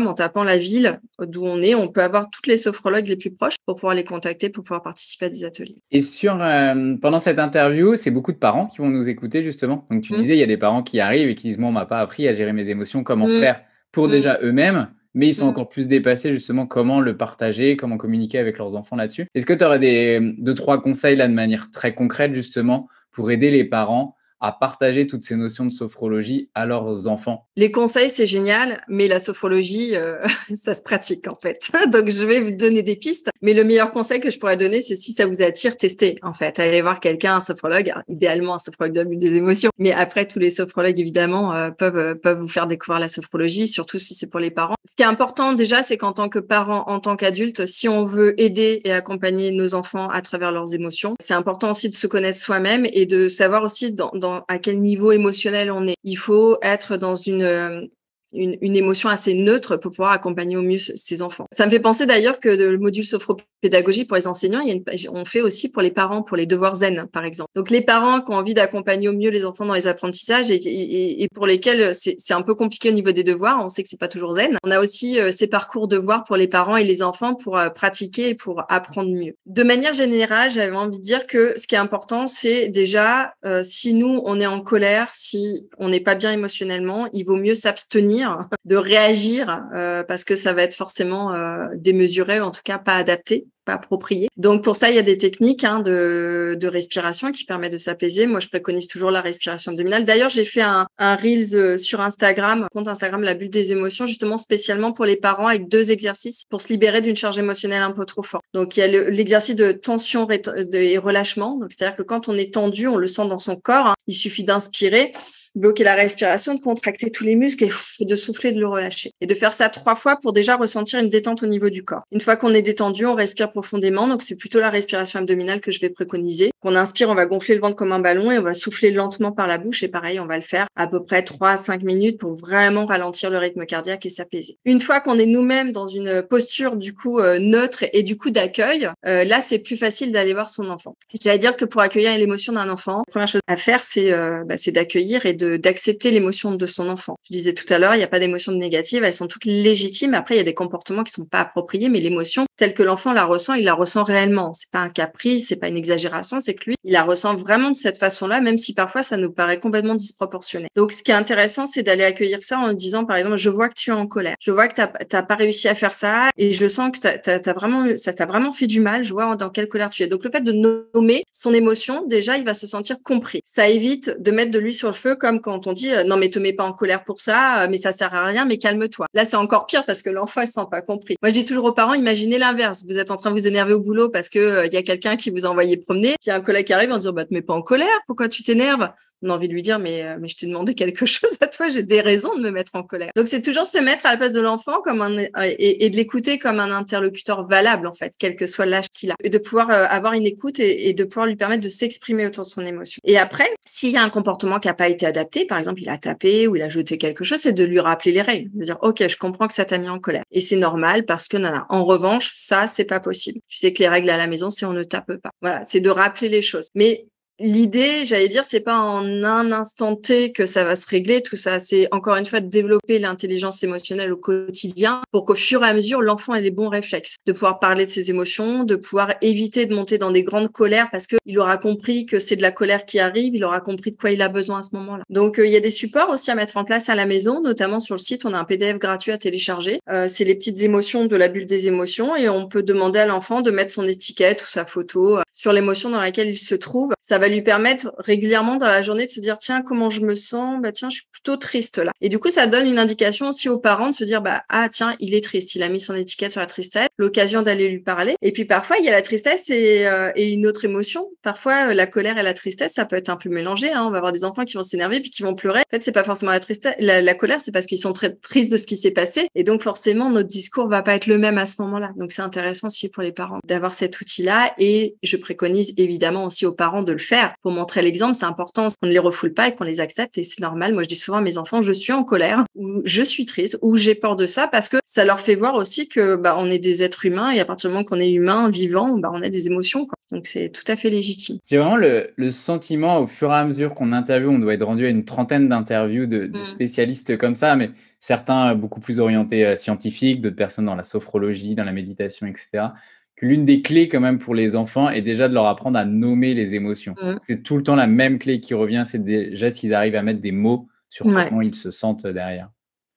en 0.06 0.14
tapant 0.14 0.44
la 0.44 0.58
ville 0.58 1.00
d'où 1.20 1.46
on 1.46 1.62
est, 1.62 1.76
on 1.76 1.88
peut 1.88 2.02
avoir 2.02 2.30
toutes 2.30 2.48
les 2.48 2.58
sophrologues 2.58 2.95
les 3.02 3.16
plus 3.16 3.32
proches 3.32 3.58
pour 3.66 3.76
pouvoir 3.76 3.96
les 3.96 4.04
contacter, 4.04 4.50
pour 4.50 4.64
pouvoir 4.64 4.82
participer 4.82 5.26
à 5.26 5.30
des 5.30 5.44
ateliers. 5.44 5.82
Et 5.92 6.02
sur, 6.02 6.38
euh, 6.42 6.96
pendant 7.02 7.20
cette 7.20 7.40
interview, 7.40 7.96
c'est 7.96 8.12
beaucoup 8.12 8.32
de 8.32 8.38
parents 8.38 8.68
qui 8.68 8.78
vont 8.78 8.90
nous 8.90 9.10
écouter 9.10 9.42
justement. 9.42 9.86
Donc 9.92 10.04
tu 10.04 10.14
mmh. 10.14 10.16
disais, 10.18 10.34
il 10.36 10.40
y 10.40 10.44
a 10.44 10.48
des 10.48 10.58
parents 10.58 10.84
qui 10.84 11.00
arrivent 11.00 11.30
et 11.30 11.36
qui 11.36 11.48
disent, 11.48 11.58
moi, 11.58 11.70
on 11.70 11.74
m'a 11.74 11.86
pas 11.86 12.00
appris 12.00 12.28
à 12.28 12.34
gérer 12.34 12.54
mes 12.54 12.70
émotions, 12.70 13.04
comment 13.04 13.28
mmh. 13.28 13.40
faire 13.40 13.62
pour 13.92 14.08
mmh. 14.08 14.12
déjà 14.12 14.40
eux-mêmes, 14.42 14.90
mais 15.14 15.28
ils 15.28 15.34
sont 15.34 15.48
encore 15.48 15.70
plus 15.70 15.88
dépassés 15.88 16.34
justement 16.34 16.68
comment 16.68 17.00
le 17.00 17.16
partager, 17.18 17.78
comment 17.78 17.98
communiquer 17.98 18.38
avec 18.38 18.58
leurs 18.58 18.76
enfants 18.76 18.96
là-dessus. 18.96 19.28
Est-ce 19.34 19.46
que 19.46 19.54
tu 19.54 19.64
aurais 19.64 19.80
des 19.80 20.20
deux, 20.38 20.54
trois 20.54 20.82
conseils 20.82 21.16
là 21.16 21.28
de 21.28 21.34
manière 21.34 21.72
très 21.72 21.94
concrète 21.94 22.34
justement 22.34 22.88
pour 23.12 23.32
aider 23.32 23.50
les 23.50 23.64
parents 23.64 24.15
à 24.40 24.52
partager 24.52 25.08
toutes 25.08 25.24
ces 25.24 25.36
notions 25.36 25.66
de 25.66 25.72
sophrologie 25.72 26.50
à 26.54 26.66
leurs 26.66 27.08
enfants 27.08 27.48
Les 27.56 27.72
conseils, 27.72 28.10
c'est 28.10 28.26
génial, 28.26 28.84
mais 28.88 29.08
la 29.08 29.20
sophrologie, 29.20 29.96
euh, 29.96 30.18
ça 30.54 30.74
se 30.74 30.82
pratique 30.82 31.28
en 31.28 31.36
fait. 31.36 31.60
Donc, 31.92 32.10
je 32.10 32.26
vais 32.26 32.42
vous 32.42 32.52
donner 32.52 32.84
des 32.84 32.96
pistes. 32.96 33.30
Mais 33.42 33.54
le 33.54 33.64
meilleur 33.64 33.92
conseil 33.92 34.20
que 34.20 34.32
je 34.32 34.40
pourrais 34.40 34.58
donner, 34.58 34.82
c'est 34.82 34.96
si 34.96 35.14
ça 35.14 35.26
vous 35.26 35.42
attire, 35.42 35.78
testez 35.78 36.18
en 36.22 36.34
fait. 36.34 36.60
Allez 36.60 36.82
voir 36.82 37.00
quelqu'un, 37.00 37.36
un 37.36 37.40
sophrologue, 37.40 37.94
idéalement 38.08 38.56
un 38.56 38.60
sophrologue 38.60 38.94
de 38.94 39.16
des 39.16 39.36
émotions. 39.36 39.72
Mais 39.78 39.92
après, 39.92 40.28
tous 40.28 40.40
les 40.40 40.50
sophrologues, 40.50 41.00
évidemment, 41.00 41.54
euh, 41.54 41.72
peuvent, 41.72 41.98
euh, 41.98 42.16
peuvent 42.16 42.40
vous 42.40 42.48
faire 42.48 42.68
découvrir 42.68 43.00
la 43.00 43.08
sophrologie, 43.08 43.68
surtout 43.68 43.98
si 43.98 44.14
c'est 44.14 44.28
pour 44.28 44.40
les 44.40 44.52
parents. 44.52 44.76
Ce 44.90 44.96
qui 44.96 45.04
est 45.04 45.08
important 45.08 45.54
déjà, 45.54 45.82
c'est 45.84 45.98
qu'en 45.98 46.12
tant 46.12 46.30
que 46.30 46.40
parent, 46.40 46.84
en 46.88 47.00
tant 47.00 47.16
qu'adulte, 47.16 47.66
si 47.66 47.88
on 47.88 48.06
veut 48.06 48.40
aider 48.42 48.82
et 48.84 48.92
accompagner 48.92 49.52
nos 49.52 49.74
enfants 49.74 50.10
à 50.10 50.22
travers 50.22 50.52
leurs 50.52 50.74
émotions, 50.74 51.16
c'est 51.20 51.34
important 51.34 51.72
aussi 51.72 51.90
de 51.90 51.96
se 51.96 52.08
connaître 52.08 52.38
soi-même 52.38 52.86
et 52.92 53.06
de 53.06 53.28
savoir 53.30 53.64
aussi 53.64 53.94
dans 53.94 54.12
à 54.48 54.60
quel 54.60 54.80
niveau 54.82 55.12
émotionnel 55.12 55.72
on 55.72 55.88
est. 55.88 55.96
Il 56.04 56.16
faut 56.16 56.58
être 56.62 56.98
dans 56.98 57.16
une 57.16 57.90
euh, 58.36 58.56
une, 58.62 58.76
émotion 58.76 59.10
assez 59.10 59.34
neutre 59.34 59.78
pour 59.78 59.92
pouvoir 59.92 60.12
accompagner 60.12 60.58
au 60.58 60.62
mieux 60.62 60.80
ses 60.80 61.22
enfants. 61.22 61.46
Ça 61.52 61.66
me 61.66 61.72
fait 61.72 61.80
penser 61.80 62.06
d'ailleurs 62.06 62.40
que 62.40 62.50
le 62.50 62.78
module 62.78 63.06
sophropédagogie 63.06 64.06
pour 64.06 64.18
les 64.18 64.28
enseignants, 64.28 64.60
il 64.60 64.68
y 64.68 64.72
a 64.72 64.76
une, 64.76 64.84
on 65.12 65.26
fait 65.26 65.42
aussi 65.42 65.72
pour 65.72 65.82
les 65.82 65.92
parents, 65.92 66.24
pour 66.24 66.38
les 66.38 66.46
devoirs 66.46 66.76
zen, 66.76 67.08
par 67.12 67.26
exemple. 67.26 67.50
Donc 67.56 67.70
les 67.70 67.82
parents 67.82 68.22
qui 68.22 68.32
ont 68.32 68.36
envie 68.36 68.54
d'accompagner 68.54 69.08
au 69.08 69.14
mieux 69.14 69.30
les 69.30 69.46
enfants 69.46 69.66
dans 69.66 69.74
les 69.74 69.88
apprentissages 69.88 70.52
et, 70.52 71.28
pour 71.34 71.48
lesquels 71.48 71.96
c'est 71.96 72.34
un 72.34 72.42
peu 72.42 72.56
compliqué 72.56 72.90
au 72.90 72.94
niveau 72.94 73.12
des 73.12 73.24
devoirs, 73.24 73.62
on 73.64 73.70
sait 73.70 73.84
que 73.84 73.90
c'est 73.90 74.00
pas 74.00 74.08
toujours 74.08 74.34
zen. 74.34 74.58
On 74.64 74.72
a 74.72 74.80
aussi 74.80 75.20
euh, 75.20 75.32
ces 75.32 75.48
parcours 75.48 75.88
devoirs 75.88 76.24
pour 76.24 76.36
les 76.36 76.48
parents 76.48 76.78
et 76.78 76.84
les 76.84 77.02
enfants 77.02 77.36
pour 77.36 77.58
euh, 77.58 77.70
pratiquer 77.70 78.30
et 78.30 78.36
pour 78.36 78.64
apprendre 78.70 79.12
mieux. 79.12 79.36
De 79.46 79.64
manière 79.64 79.94
générale, 79.94 80.52
j'avais 80.52 80.76
envie 80.76 80.98
de 80.98 81.04
dire 81.04 81.28
que 81.28 81.54
ce 81.58 81.68
qui 81.68 81.76
est 81.76 81.80
important, 81.80 82.28
c'est 82.28 82.70
déjà 82.70 83.34
euh, 83.46 83.64
si 83.64 83.94
nous 83.94 84.22
on 84.26 84.40
est 84.40 84.46
en 84.46 84.62
colère, 84.62 85.10
si 85.14 85.68
on 85.78 85.90
n'est 85.90 86.00
pas 86.00 86.16
bien 86.16 86.32
émotionnellement, 86.32 87.08
il 87.14 87.26
vaut 87.26 87.38
mieux 87.38 87.56
s'abstenir 87.56 88.25
de 88.66 88.76
réagir 88.76 89.64
euh, 89.74 90.04
parce 90.04 90.24
que 90.24 90.36
ça 90.36 90.54
va 90.54 90.64
être 90.64 90.76
forcément 90.76 91.34
euh, 91.34 91.68
démesuré, 91.76 92.40
en 92.40 92.52
tout 92.52 92.62
cas 92.64 92.78
pas 92.78 92.96
adapté 92.96 93.48
pas 93.66 93.74
approprié. 93.74 94.30
Donc 94.38 94.64
pour 94.64 94.76
ça, 94.76 94.90
il 94.90 94.96
y 94.96 95.00
a 95.00 95.02
des 95.02 95.18
techniques 95.18 95.64
hein, 95.64 95.80
de, 95.80 96.56
de, 96.58 96.68
respiration 96.68 97.32
qui 97.32 97.44
permettent 97.44 97.74
de 97.74 97.78
s'apaiser. 97.78 98.28
Moi, 98.28 98.40
je 98.40 98.48
préconise 98.48 98.88
toujours 98.88 99.12
la 99.12 99.22
respiration 99.22 99.72
abdominale. 99.72 100.06
D'ailleurs, 100.06 100.30
j'ai 100.30 100.46
fait 100.46 100.62
un, 100.62 100.88
un 101.00 101.16
Reels 101.16 101.56
euh, 101.56 101.78
sur 101.78 102.00
Instagram, 102.00 102.68
compte 102.72 102.88
Instagram 102.88 103.24
La 103.24 103.34
Bulle 103.34 103.50
des 103.50 103.72
émotions, 103.72 104.06
justement 104.06 104.38
spécialement 104.38 104.94
pour 104.94 105.06
les 105.06 105.16
parents 105.18 105.48
avec 105.48 105.68
deux 105.68 105.92
exercices 105.92 106.44
pour 106.50 106.62
se 106.62 106.70
libérer 106.70 107.02
d'une 107.02 107.16
charge 107.16 107.40
émotionnelle 107.40 107.82
un 107.82 107.92
peu 107.92 108.06
trop 108.06 108.22
forte. 108.22 108.44
Donc 108.54 108.78
il 108.78 108.82
y 108.82 108.84
a 108.84 108.88
l'exercice 108.88 109.56
de 109.56 109.72
tension 109.72 110.28
et 110.30 110.98
relâchement. 110.98 111.58
Donc 111.58 111.72
c'est-à-dire 111.72 111.98
que 111.98 112.04
quand 112.04 112.30
on 112.30 112.36
est 112.36 112.54
tendu, 112.54 112.88
on 112.88 112.98
le 112.98 113.08
sent 113.08 113.28
dans 113.28 113.40
son 113.40 113.56
corps. 113.56 113.88
Hein. 113.88 113.94
Il 114.08 114.16
suffit 114.16 114.44
d'inspirer 114.44 115.12
bloquer 115.56 115.84
la 115.84 115.96
respiration, 115.96 116.54
de 116.54 116.60
contracter 116.60 117.12
tous 117.12 117.24
les 117.24 117.36
muscles 117.36 117.66
et 118.00 118.06
de 118.06 118.16
souffler, 118.16 118.52
de 118.52 118.60
le 118.60 118.68
relâcher. 118.68 119.12
Et 119.22 119.26
de 119.26 119.36
faire 119.36 119.54
ça 119.54 119.70
trois 119.70 119.96
fois 119.96 120.18
pour 120.18 120.34
déjà 120.34 120.56
ressentir 120.56 121.00
une 121.00 121.10
détente 121.10 121.44
au 121.44 121.48
niveau 121.48 121.70
du 121.70 121.84
corps. 121.84 122.04
Une 122.12 122.22
fois 122.22 122.36
qu'on 122.36 122.54
est 122.54 122.62
détendu, 122.62 123.06
on 123.06 123.16
respire 123.16 123.52
profondément. 123.52 124.08
Donc, 124.08 124.22
c'est 124.22 124.36
plutôt 124.36 124.60
la 124.60 124.70
respiration 124.70 125.20
abdominale 125.20 125.62
que 125.62 125.72
je 125.72 125.80
vais 125.80 125.90
préconiser. 125.90 126.52
Qu'on 126.62 126.76
inspire, 126.76 127.10
on 127.10 127.16
va 127.16 127.26
gonfler 127.26 127.56
le 127.56 127.62
ventre 127.62 127.76
comme 127.76 127.92
un 127.92 128.00
ballon 128.00 128.32
et 128.32 128.40
on 128.40 128.44
va 128.44 128.54
souffler 128.54 128.92
lentement 128.92 129.32
par 129.32 129.48
la 129.48 129.58
bouche. 129.58 129.84
Et 129.84 129.88
pareil, 129.88 130.20
on 130.20 130.26
va 130.26 130.36
le 130.36 130.44
faire 130.44 130.68
à 130.76 130.88
peu 130.88 131.04
près 131.04 131.24
3 131.24 131.52
à 131.52 131.58
5 131.58 131.84
minutes 131.84 132.20
pour 132.20 132.36
vraiment 132.36 132.86
ralentir 132.86 133.30
le 133.30 133.38
rythme 133.38 133.66
cardiaque 133.66 134.06
et 134.06 134.10
s'apaiser. 134.10 134.58
Une 134.66 134.82
fois 134.82 135.00
qu'on 135.00 135.18
est 135.18 135.26
nous-mêmes 135.26 135.72
dans 135.72 135.88
une 135.88 136.22
posture 136.22 136.76
du 136.76 136.94
coup 136.94 137.20
euh, 137.20 137.40
neutre 137.40 137.86
et 137.94 138.04
du 138.04 138.18
coup 138.18 138.30
d'accueil, 138.30 138.90
euh, 139.06 139.24
là, 139.24 139.40
c'est 139.40 139.60
plus 139.60 139.78
facile 139.78 140.12
d'aller 140.12 140.34
voir 140.34 140.50
son 140.50 140.70
enfant. 140.70 140.96
J'allais 141.22 141.40
dire 141.40 141.56
que 141.56 141.66
pour 141.66 141.82
accueillir 141.82 142.18
l'émotion 142.18 142.54
d'un 142.54 142.70
enfant, 142.70 143.04
première 143.10 143.28
chose 143.28 143.42
à 143.48 143.56
faire, 143.56 143.84
c'est 143.84 144.12
euh, 144.12 144.44
bah, 144.46 144.56
d'accueillir 144.68 145.26
et 145.26 145.34
de 145.34 145.45
d'accepter 145.58 146.12
l'émotion 146.12 146.52
de 146.52 146.66
son 146.66 146.90
enfant. 146.90 147.18
Je 147.30 147.36
disais 147.36 147.54
tout 147.54 147.72
à 147.74 147.80
l'heure, 147.80 147.96
il 147.96 148.00
n'y 148.00 148.04
a 148.04 148.08
pas 148.08 148.20
d'émotion 148.20 148.52
négative, 148.52 149.04
elles 149.04 149.14
sont 149.14 149.28
toutes 149.28 149.46
légitimes. 149.46 150.14
Après, 150.14 150.36
il 150.36 150.38
y 150.38 150.42
a 150.42 150.46
des 150.46 150.54
comportements 150.54 151.04
qui 151.04 151.12
sont 151.12 151.26
pas 151.26 151.42
appropriés, 151.42 151.90
mais 151.90 152.00
l'émotion 152.00 152.46
telle 152.58 152.74
que 152.74 152.84
l'enfant 152.84 153.14
la 153.14 153.26
ressent, 153.26 153.54
il 153.54 153.66
la 153.66 153.74
ressent 153.74 154.04
réellement. 154.04 154.54
C'est 154.54 154.72
pas 154.72 154.80
un 154.80 154.90
caprice, 154.90 155.48
c'est 155.48 155.56
pas 155.56 155.68
une 155.68 155.78
exagération, 155.78 156.40
c'est 156.40 156.54
que 156.54 156.66
lui, 156.66 156.76
il 156.84 156.94
la 156.94 157.04
ressent 157.04 157.36
vraiment 157.36 157.72
de 157.72 157.76
cette 157.76 157.98
façon-là, 157.98 158.42
même 158.42 158.58
si 158.58 158.74
parfois 158.74 159.04
ça 159.04 159.18
nous 159.18 159.32
paraît 159.32 159.60
complètement 159.60 159.96
disproportionné. 159.96 160.68
Donc, 160.76 160.92
ce 160.92 161.04
qui 161.04 161.12
est 161.12 161.16
intéressant, 161.16 161.66
c'est 161.66 161.84
d'aller 161.84 162.04
accueillir 162.04 162.40
ça 162.42 162.60
en 162.60 162.74
disant, 162.74 163.06
par 163.06 163.18
exemple, 163.18 163.38
je 163.38 163.50
vois 163.50 163.70
que 163.70 163.76
tu 163.76 163.90
es 163.90 163.94
en 163.94 164.08
colère, 164.08 164.36
je 164.40 164.52
vois 164.52 164.68
que 164.68 164.76
tu 164.76 164.82
n'as 164.82 165.24
pas 165.24 165.36
réussi 165.36 165.68
à 165.68 165.76
faire 165.76 165.94
ça, 165.94 166.30
et 166.38 166.54
je 166.54 166.68
sens 166.68 166.92
que 166.92 167.00
t'as, 167.00 167.40
as, 167.50 167.54
vraiment, 167.54 167.86
ça 167.98 168.14
t'a 168.14 168.26
vraiment 168.26 168.52
fait 168.52 168.68
du 168.68 168.80
mal. 168.80 169.04
Je 169.04 169.14
vois 169.14 169.36
dans 169.36 169.50
quelle 169.50 169.68
colère 169.68 169.90
tu 169.90 170.04
es. 170.04 170.08
Donc, 170.08 170.24
le 170.24 170.32
fait 170.32 170.42
de 170.42 170.52
nommer 170.52 171.24
son 171.32 171.54
émotion, 171.54 172.06
déjà, 172.06 172.38
il 172.38 172.46
va 172.46 172.54
se 172.54 172.68
sentir 172.68 172.98
compris. 173.04 173.42
Ça 173.46 173.68
évite 173.68 174.22
de 174.22 174.32
mettre 174.32 174.52
de 174.52 174.60
l'huile 174.60 174.74
sur 174.74 174.88
le 174.88 174.94
feu, 174.94 175.16
comme 175.16 175.42
quand 175.42 175.68
on 175.68 175.74
dit, 175.74 175.92
euh, 175.92 176.04
non 176.04 176.18
mais 176.18 176.30
te 176.30 176.40
mets 176.40 176.54
pas 176.54 176.64
en 176.64 176.74
colère 176.74 177.04
pour 177.04 177.22
ça, 177.22 177.64
euh, 177.64 177.68
mais 177.70 177.78
ça 177.78 177.92
sert 177.92 178.14
à 178.14 178.26
rien, 178.26 178.46
mais 178.46 178.58
calme-toi. 178.58 179.08
Là, 179.14 179.26
c'est 179.26 179.36
encore 179.36 179.66
pire 179.66 179.86
parce 179.86 180.02
que 180.02 180.10
l'enfant 180.10 180.42
il 180.42 180.48
se 180.48 180.54
sent 180.54 180.68
pas 180.70 180.82
compris. 180.82 181.16
Moi, 181.22 181.30
je 181.30 181.36
dis 181.36 181.46
toujours 181.46 181.66
aux 181.66 181.74
parents, 181.74 181.94
imaginez 181.94 182.38
l'inverse. 182.46 182.84
Vous 182.88 182.98
êtes 182.98 183.12
en 183.12 183.16
train 183.16 183.32
de 183.32 183.36
vous 183.36 183.48
énerver 183.48 183.74
au 183.74 183.80
boulot 183.80 184.10
parce 184.10 184.30
que 184.30 184.40
euh, 184.40 184.66
il 184.66 184.74
y 184.74 184.78
a 184.78 184.84
quelqu'un 184.84 185.16
qui 185.16 185.30
vous 185.30 185.46
a 185.46 185.50
envoyé 185.50 185.78
promener, 185.78 186.16
puis 186.22 186.32
un 186.32 186.42
collègue 186.42 186.68
qui 186.68 186.74
arrive 186.74 186.92
en 186.92 186.98
disant 186.98 187.14
bah 187.14 187.26
te 187.26 187.34
mets 187.34 187.42
pas 187.42 187.54
en 187.54 187.62
colère, 187.62 187.88
pourquoi 188.08 188.30
tu 188.30 188.44
t'énerves? 188.44 188.90
On 189.22 189.30
a 189.30 189.34
envie 189.34 189.48
de 189.48 189.54
lui 189.54 189.62
dire 189.62 189.80
mais 189.80 190.04
euh, 190.04 190.18
je 190.24 190.36
t'ai 190.36 190.48
demandé 190.48 190.74
quelque 190.76 191.06
chose 191.06 191.38
à 191.42 191.48
toi, 191.48 191.68
j'ai 191.68 191.84
des 191.84 192.02
raisons 192.02 192.36
de 192.36 192.42
me 192.42 192.52
mettre 192.52 192.72
en 192.76 192.84
colère. 192.84 193.12
Donc 193.16 193.28
c'est 193.28 193.42
toujours 193.42 193.66
se 193.66 193.78
mettre 193.78 194.06
à 194.06 194.12
la 194.12 194.18
place 194.18 194.34
de 194.34 194.42
l'enfant 194.42 194.82
un 194.86 195.18
et, 195.44 195.90
de 195.90 195.96
l'écouter 195.96 196.40
comme 196.40 196.60
un 196.60 196.72
interlocuteur 196.72 197.48
valable 197.48 197.88
en 197.88 197.94
fait, 197.94 198.14
quel 198.18 198.36
que 198.36 198.46
soit 198.46 198.66
l'âge 198.66 198.88
qu'il 198.94 199.12
a, 199.12 199.16
et 199.24 199.30
de 199.30 199.38
pouvoir 199.38 199.70
euh, 199.70 199.86
avoir 199.90 200.14
une 200.14 200.26
écoute 200.26 200.60
et, 200.60 200.94
de 200.94 201.04
pouvoir 201.04 201.28
lui 201.28 201.36
permettre 201.36 201.64
de 201.64 201.70
s'exprimer 201.70 202.26
autour 202.26 202.44
de 202.44 202.50
son 202.50 202.66
émotion. 202.66 203.00
Et 203.04 203.18
après, 203.18 203.50
s'il 203.66 203.92
y 203.92 203.98
a 203.98 204.04
un 204.04 204.10
comportement 204.10 204.60
qui 204.60 204.68
n'a 204.68 204.74
pas 204.74 204.90
été 204.90 205.06
adapté, 205.06 205.46
par 205.46 205.58
exemple 205.58 205.82
il 205.82 205.90
a 205.90 205.98
tapé 205.98 206.48
ou 206.48 206.56
il 206.56 206.62
a 206.62 206.70
jeté 206.70 206.98
quelque 206.98 207.24
chose, 207.24 207.40
c'est 207.40 207.54
de 207.54 207.64
lui 207.64 207.80
rappeler 207.80 208.12
les 208.12 208.22
règles, 208.22 208.50
de 208.54 208.64
dire 208.64 208.78
ok 208.82 209.08
je 209.08 209.18
comprends 209.18 209.48
que 209.48 209.54
ça 209.54 209.66
t'a 209.66 209.78
mis 209.78 209.90
en 209.90 210.00
colère 210.00 210.24
et 210.32 210.42
c'est 210.42 210.56
normal 210.56 211.06
parce 211.06 211.28
que 211.28 211.38
nana. 211.38 211.66
En 211.70 211.84
revanche 211.86 212.34
ça 212.36 212.68
c'est 212.68 212.86
pas 212.86 213.00
possible. 213.00 213.40
Tu 213.48 213.58
sais 213.58 213.74
que 213.74 213.80
les 213.80 213.90
règles 213.90 214.10
à 214.10 214.18
la 214.18 214.28
maison 214.28 214.50
c'est 214.50 214.66
on 214.66 214.74
ne 214.74 214.84
tape 214.84 215.16
pas. 215.18 215.32
Voilà, 215.42 215.64
c'est 215.64 215.80
de 215.80 215.90
rappeler 215.90 216.30
les 216.30 216.42
choses. 216.42 216.68
Mais 216.76 217.06
l'idée, 217.40 218.06
j'allais 218.06 218.28
dire, 218.28 218.44
c'est 218.44 218.60
pas 218.60 218.78
en 218.78 219.24
un 219.24 219.52
instant 219.52 219.96
T 219.96 220.32
que 220.32 220.46
ça 220.46 220.64
va 220.64 220.76
se 220.76 220.88
régler, 220.88 221.22
tout 221.22 221.36
ça. 221.36 221.60
C'est 221.60 221.88
encore 221.92 222.16
une 222.16 222.26
fois 222.26 222.40
de 222.40 222.48
développer 222.48 223.00
l'intelligence 223.00 223.64
émotionnelle 223.64 224.14
au 224.14 224.18
quotidien 224.18 225.02
pour 225.12 225.26
qu'au 225.26 225.36
fur 225.36 225.64
et 225.64 225.68
à 225.68 225.74
mesure, 225.74 226.02
l'enfant 226.02 226.36
ait 226.36 226.42
les 226.42 226.52
bons 226.52 226.70
réflexes, 226.70 227.18
de 227.26 227.34
pouvoir 227.34 227.60
parler 227.60 227.86
de 227.86 227.92
ses 227.92 228.10
émotions, 228.10 228.64
de 228.64 228.76
pouvoir 228.76 229.14
éviter 229.22 229.66
de 229.66 229.76
monter 229.76 229.98
dans 229.98 230.12
des 230.12 230.24
grandes 230.24 230.52
colères 230.52 230.90
parce 230.92 231.08
qu'il 231.08 231.40
aura 231.40 231.58
compris 231.58 232.06
que 232.06 232.20
c'est 232.20 232.36
de 232.36 232.42
la 232.42 232.52
colère 232.52 232.86
qui 232.86 233.00
arrive, 233.00 233.36
il 233.36 233.44
aura 233.44 233.62
compris 233.62 233.92
de 233.92 233.98
quoi 233.98 234.12
il 234.12 234.22
a 234.22 234.30
besoin 234.30 234.60
à 234.60 234.64
ce 234.64 234.76
moment-là. 234.76 235.04
Donc, 235.10 235.40
euh, 235.40 235.46
il 235.46 235.52
y 235.52 235.56
a 235.56 235.60
des 235.60 235.72
supports 235.72 236.10
aussi 236.10 236.32
à 236.32 236.36
mettre 236.36 236.58
en 236.58 236.64
place 236.64 236.90
à 236.90 236.96
la 236.96 237.06
maison, 237.06 237.42
notamment 237.42 237.80
sur 237.80 237.96
le 237.96 238.00
site, 238.00 238.26
on 238.26 238.34
a 238.34 238.40
un 238.40 238.44
PDF 238.44 238.80
gratuit 238.80 239.12
à 239.12 239.18
télécharger. 239.18 239.80
Euh, 239.90 240.08
c'est 240.08 240.24
les 240.24 240.36
petites 240.36 240.62
émotions 240.62 241.06
de 241.06 241.16
la 241.16 241.28
bulle 241.28 241.46
des 241.46 241.68
émotions 241.68 242.16
et 242.16 242.30
on 242.30 242.48
peut 242.48 242.64
demander 242.64 243.00
à 243.00 243.06
l'enfant 243.06 243.42
de 243.42 243.52
mettre 243.52 243.72
son 243.72 243.88
étiquette 243.88 244.44
ou 244.44 244.48
sa 244.48 244.66
photo 244.66 245.18
euh, 245.18 245.22
sur 245.32 245.54
l'émotion 245.54 245.90
dans 245.90 246.00
laquelle 246.00 246.30
il 246.30 246.38
se 246.38 246.56
trouve. 246.56 246.94
Ça 247.02 247.20
va 247.20 247.25
lui 247.28 247.42
permettre 247.42 247.94
régulièrement 247.98 248.56
dans 248.56 248.68
la 248.68 248.82
journée 248.82 249.06
de 249.06 249.12
se 249.12 249.20
dire 249.20 249.38
tiens 249.38 249.62
comment 249.62 249.90
je 249.90 250.02
me 250.02 250.16
sens? 250.16 250.62
Bah 250.62 250.72
tiens 250.72 250.90
je 250.90 250.98
suis 250.98 251.08
plutôt 251.12 251.38
triste 251.38 251.78
là. 251.78 251.92
Et 252.02 252.10
du 252.10 252.20
coup 252.20 252.30
ça 252.30 252.48
donne 252.48 252.68
une 252.68 252.80
indication 252.80 253.30
aussi 253.30 253.50
aux 253.50 253.60
parents 253.60 253.90
de 253.90 253.94
se 253.94 254.04
dire 254.04 254.22
bah 254.22 254.44
ah 254.50 254.70
tiens 254.70 254.96
il 255.00 255.14
est 255.14 255.24
triste. 255.24 255.56
Il 255.56 255.64
a 255.64 255.70
mis 255.70 255.80
son 255.80 255.96
étiquette 255.96 256.32
sur 256.32 256.42
la 256.42 256.48
tristesse 256.48 256.88
l'occasion 256.98 257.42
d'aller 257.42 257.68
lui 257.68 257.80
parler. 257.80 258.16
Et 258.22 258.32
puis 258.32 258.46
parfois 258.46 258.78
il 258.80 258.86
y 258.86 258.88
a 258.88 258.92
la 258.92 259.02
tristesse 259.02 259.50
et, 259.50 259.88
euh, 259.88 260.12
et 260.16 260.30
une 260.30 260.46
autre 260.48 260.66
émotion. 260.66 261.10
Parfois 261.22 261.70
euh, 261.70 261.74
la 261.74 261.88
colère 261.88 262.18
et 262.18 262.24
la 262.24 262.34
tristesse 262.34 262.74
ça 262.74 262.86
peut 262.86 262.96
être 262.96 263.10
un 263.10 263.18
peu 263.18 263.30
mélangé 263.30 263.72
hein. 263.72 263.84
on 263.86 263.92
va 263.92 263.98
avoir 263.98 264.12
des 264.12 264.24
enfants 264.24 264.46
qui 264.46 264.56
vont 264.56 264.64
s'énerver 264.64 265.00
puis 265.00 265.10
qui 265.10 265.24
vont 265.24 265.36
pleurer. 265.36 265.60
En 265.60 265.72
fait 265.72 265.84
c'est 265.84 265.92
pas 265.92 266.04
forcément 266.04 266.32
la 266.32 266.40
tristesse 266.40 266.76
la, 266.80 267.02
la 267.02 267.14
colère 267.14 267.42
c'est 267.42 267.52
parce 267.52 267.66
qu'ils 267.66 267.80
sont 267.80 267.94
très 267.94 268.14
tristes 268.14 268.52
de 268.52 268.58
ce 268.58 268.66
qui 268.66 268.78
s'est 268.78 268.92
passé. 268.92 269.30
Et 269.36 269.44
donc 269.44 269.62
forcément 269.64 270.10
notre 270.10 270.30
discours 270.30 270.68
va 270.68 270.82
pas 270.82 270.96
être 270.96 271.08
le 271.08 271.18
même 271.18 271.38
à 271.38 271.46
ce 271.46 271.62
moment-là. 271.62 271.92
Donc 271.96 272.12
c'est 272.12 272.22
intéressant 272.22 272.68
aussi 272.68 272.90
pour 272.90 273.04
les 273.04 273.12
parents 273.12 273.40
d'avoir 273.46 273.74
cet 273.74 274.00
outil 274.00 274.24
là 274.24 274.54
et 274.58 274.96
je 275.04 275.18
préconise 275.18 275.74
évidemment 275.78 276.26
aussi 276.26 276.46
aux 276.46 276.54
parents 276.54 276.84
de 276.84 276.92
le 276.92 276.98
faire 276.98 277.15
pour 277.42 277.52
montrer 277.52 277.82
l'exemple. 277.82 278.16
C'est 278.16 278.26
important 278.26 278.68
qu'on 278.68 278.88
ne 278.88 278.92
les 278.92 279.00
refoule 279.00 279.34
pas 279.34 279.48
et 279.48 279.56
qu'on 279.56 279.64
les 279.64 279.82
accepte 279.82 280.18
et 280.18 280.24
c'est 280.24 280.42
normal. 280.42 280.74
Moi, 280.74 280.84
je 280.84 280.88
dis 280.88 280.96
souvent 280.96 281.18
à 281.20 281.22
mes 281.22 281.38
enfants, 281.38 281.62
je 281.62 281.72
suis 281.72 281.94
en 281.94 282.04
colère 282.04 282.44
ou 282.56 282.82
je 282.86 283.02
suis 283.02 283.26
triste 283.26 283.58
ou 283.62 283.78
j'ai 283.78 283.96
peur 283.96 284.16
de 284.16 284.28
ça 284.28 284.48
parce 284.48 284.70
que 284.70 284.78
ça 284.86 285.06
leur 285.06 285.20
fait 285.20 285.36
voir 285.36 285.56
aussi 285.56 285.88
que 285.88 286.16
bah, 286.16 286.36
on 286.38 286.50
est 286.50 286.60
des 286.60 286.84
êtres 286.84 287.06
humains 287.06 287.32
et 287.32 287.40
à 287.40 287.46
partir 287.46 287.70
du 287.70 287.74
moment 287.74 287.86
qu'on 287.86 288.00
est 288.00 288.12
humain, 288.12 288.50
vivant, 288.50 288.98
bah, 288.98 289.10
on 289.14 289.22
a 289.22 289.30
des 289.30 289.48
émotions. 289.48 289.86
Quoi. 289.86 289.96
Donc 290.12 290.28
c'est 290.28 290.50
tout 290.50 290.70
à 290.72 290.76
fait 290.76 290.90
légitime. 290.90 291.40
J'ai 291.48 291.58
vraiment 291.58 291.78
le, 291.78 292.12
le, 292.16 292.32
sentiment 292.32 293.00
au 293.00 293.08
fur 293.08 293.32
et 293.32 293.36
à 293.36 293.46
mesure 293.46 293.74
qu'on 293.74 293.92
interviewe, 293.92 294.30
on 294.30 294.40
doit 294.40 294.54
être 294.54 294.66
rendu 294.66 294.86
à 294.86 294.90
une 294.90 295.06
trentaine 295.06 295.50
d'interviews 295.50 296.06
de, 296.06 296.28
de 296.28 296.40
mmh. 296.40 296.46
spécialistes 296.46 297.18
comme 297.18 297.36
ça, 297.36 297.56
mais 297.56 297.72
certains 298.00 298.56
beaucoup 298.56 298.80
plus 298.80 299.00
orientés 299.00 299.46
euh, 299.46 299.56
scientifiques, 299.56 300.22
d'autres 300.22 300.36
personnes 300.36 300.66
dans 300.66 300.76
la 300.76 300.84
sophrologie, 300.84 301.56
dans 301.56 301.64
la 301.64 301.72
méditation, 301.72 302.28
etc 302.28 302.68
que 303.16 303.26
l'une 303.26 303.46
des 303.46 303.62
clés 303.62 303.88
quand 303.88 304.02
même 304.02 304.20
pour 304.20 304.36
les 304.36 304.56
enfants 304.56 304.90
est 304.90 305.02
déjà 305.02 305.28
de 305.28 305.34
leur 305.34 305.46
apprendre 305.46 305.78
à 305.78 305.86
nommer 305.86 306.34
les 306.34 306.56
émotions. 306.56 306.96
Mmh. 307.02 307.16
C'est 307.22 307.44
tout 307.44 307.58
le 307.58 307.64
temps 307.64 307.76
la 307.76 307.88
même 307.88 308.20
clé 308.20 308.40
qui 308.40 308.54
revient, 308.54 308.84
c'est 308.86 309.04
déjà 309.04 309.52
s'ils 309.52 309.74
arrivent 309.74 309.96
à 309.96 310.04
mettre 310.04 310.20
des 310.20 310.32
mots 310.34 310.68
sur 310.90 311.06
comment 311.06 311.42
ils 311.42 311.56
se 311.56 311.72
sentent 311.72 312.08
derrière. 312.08 312.50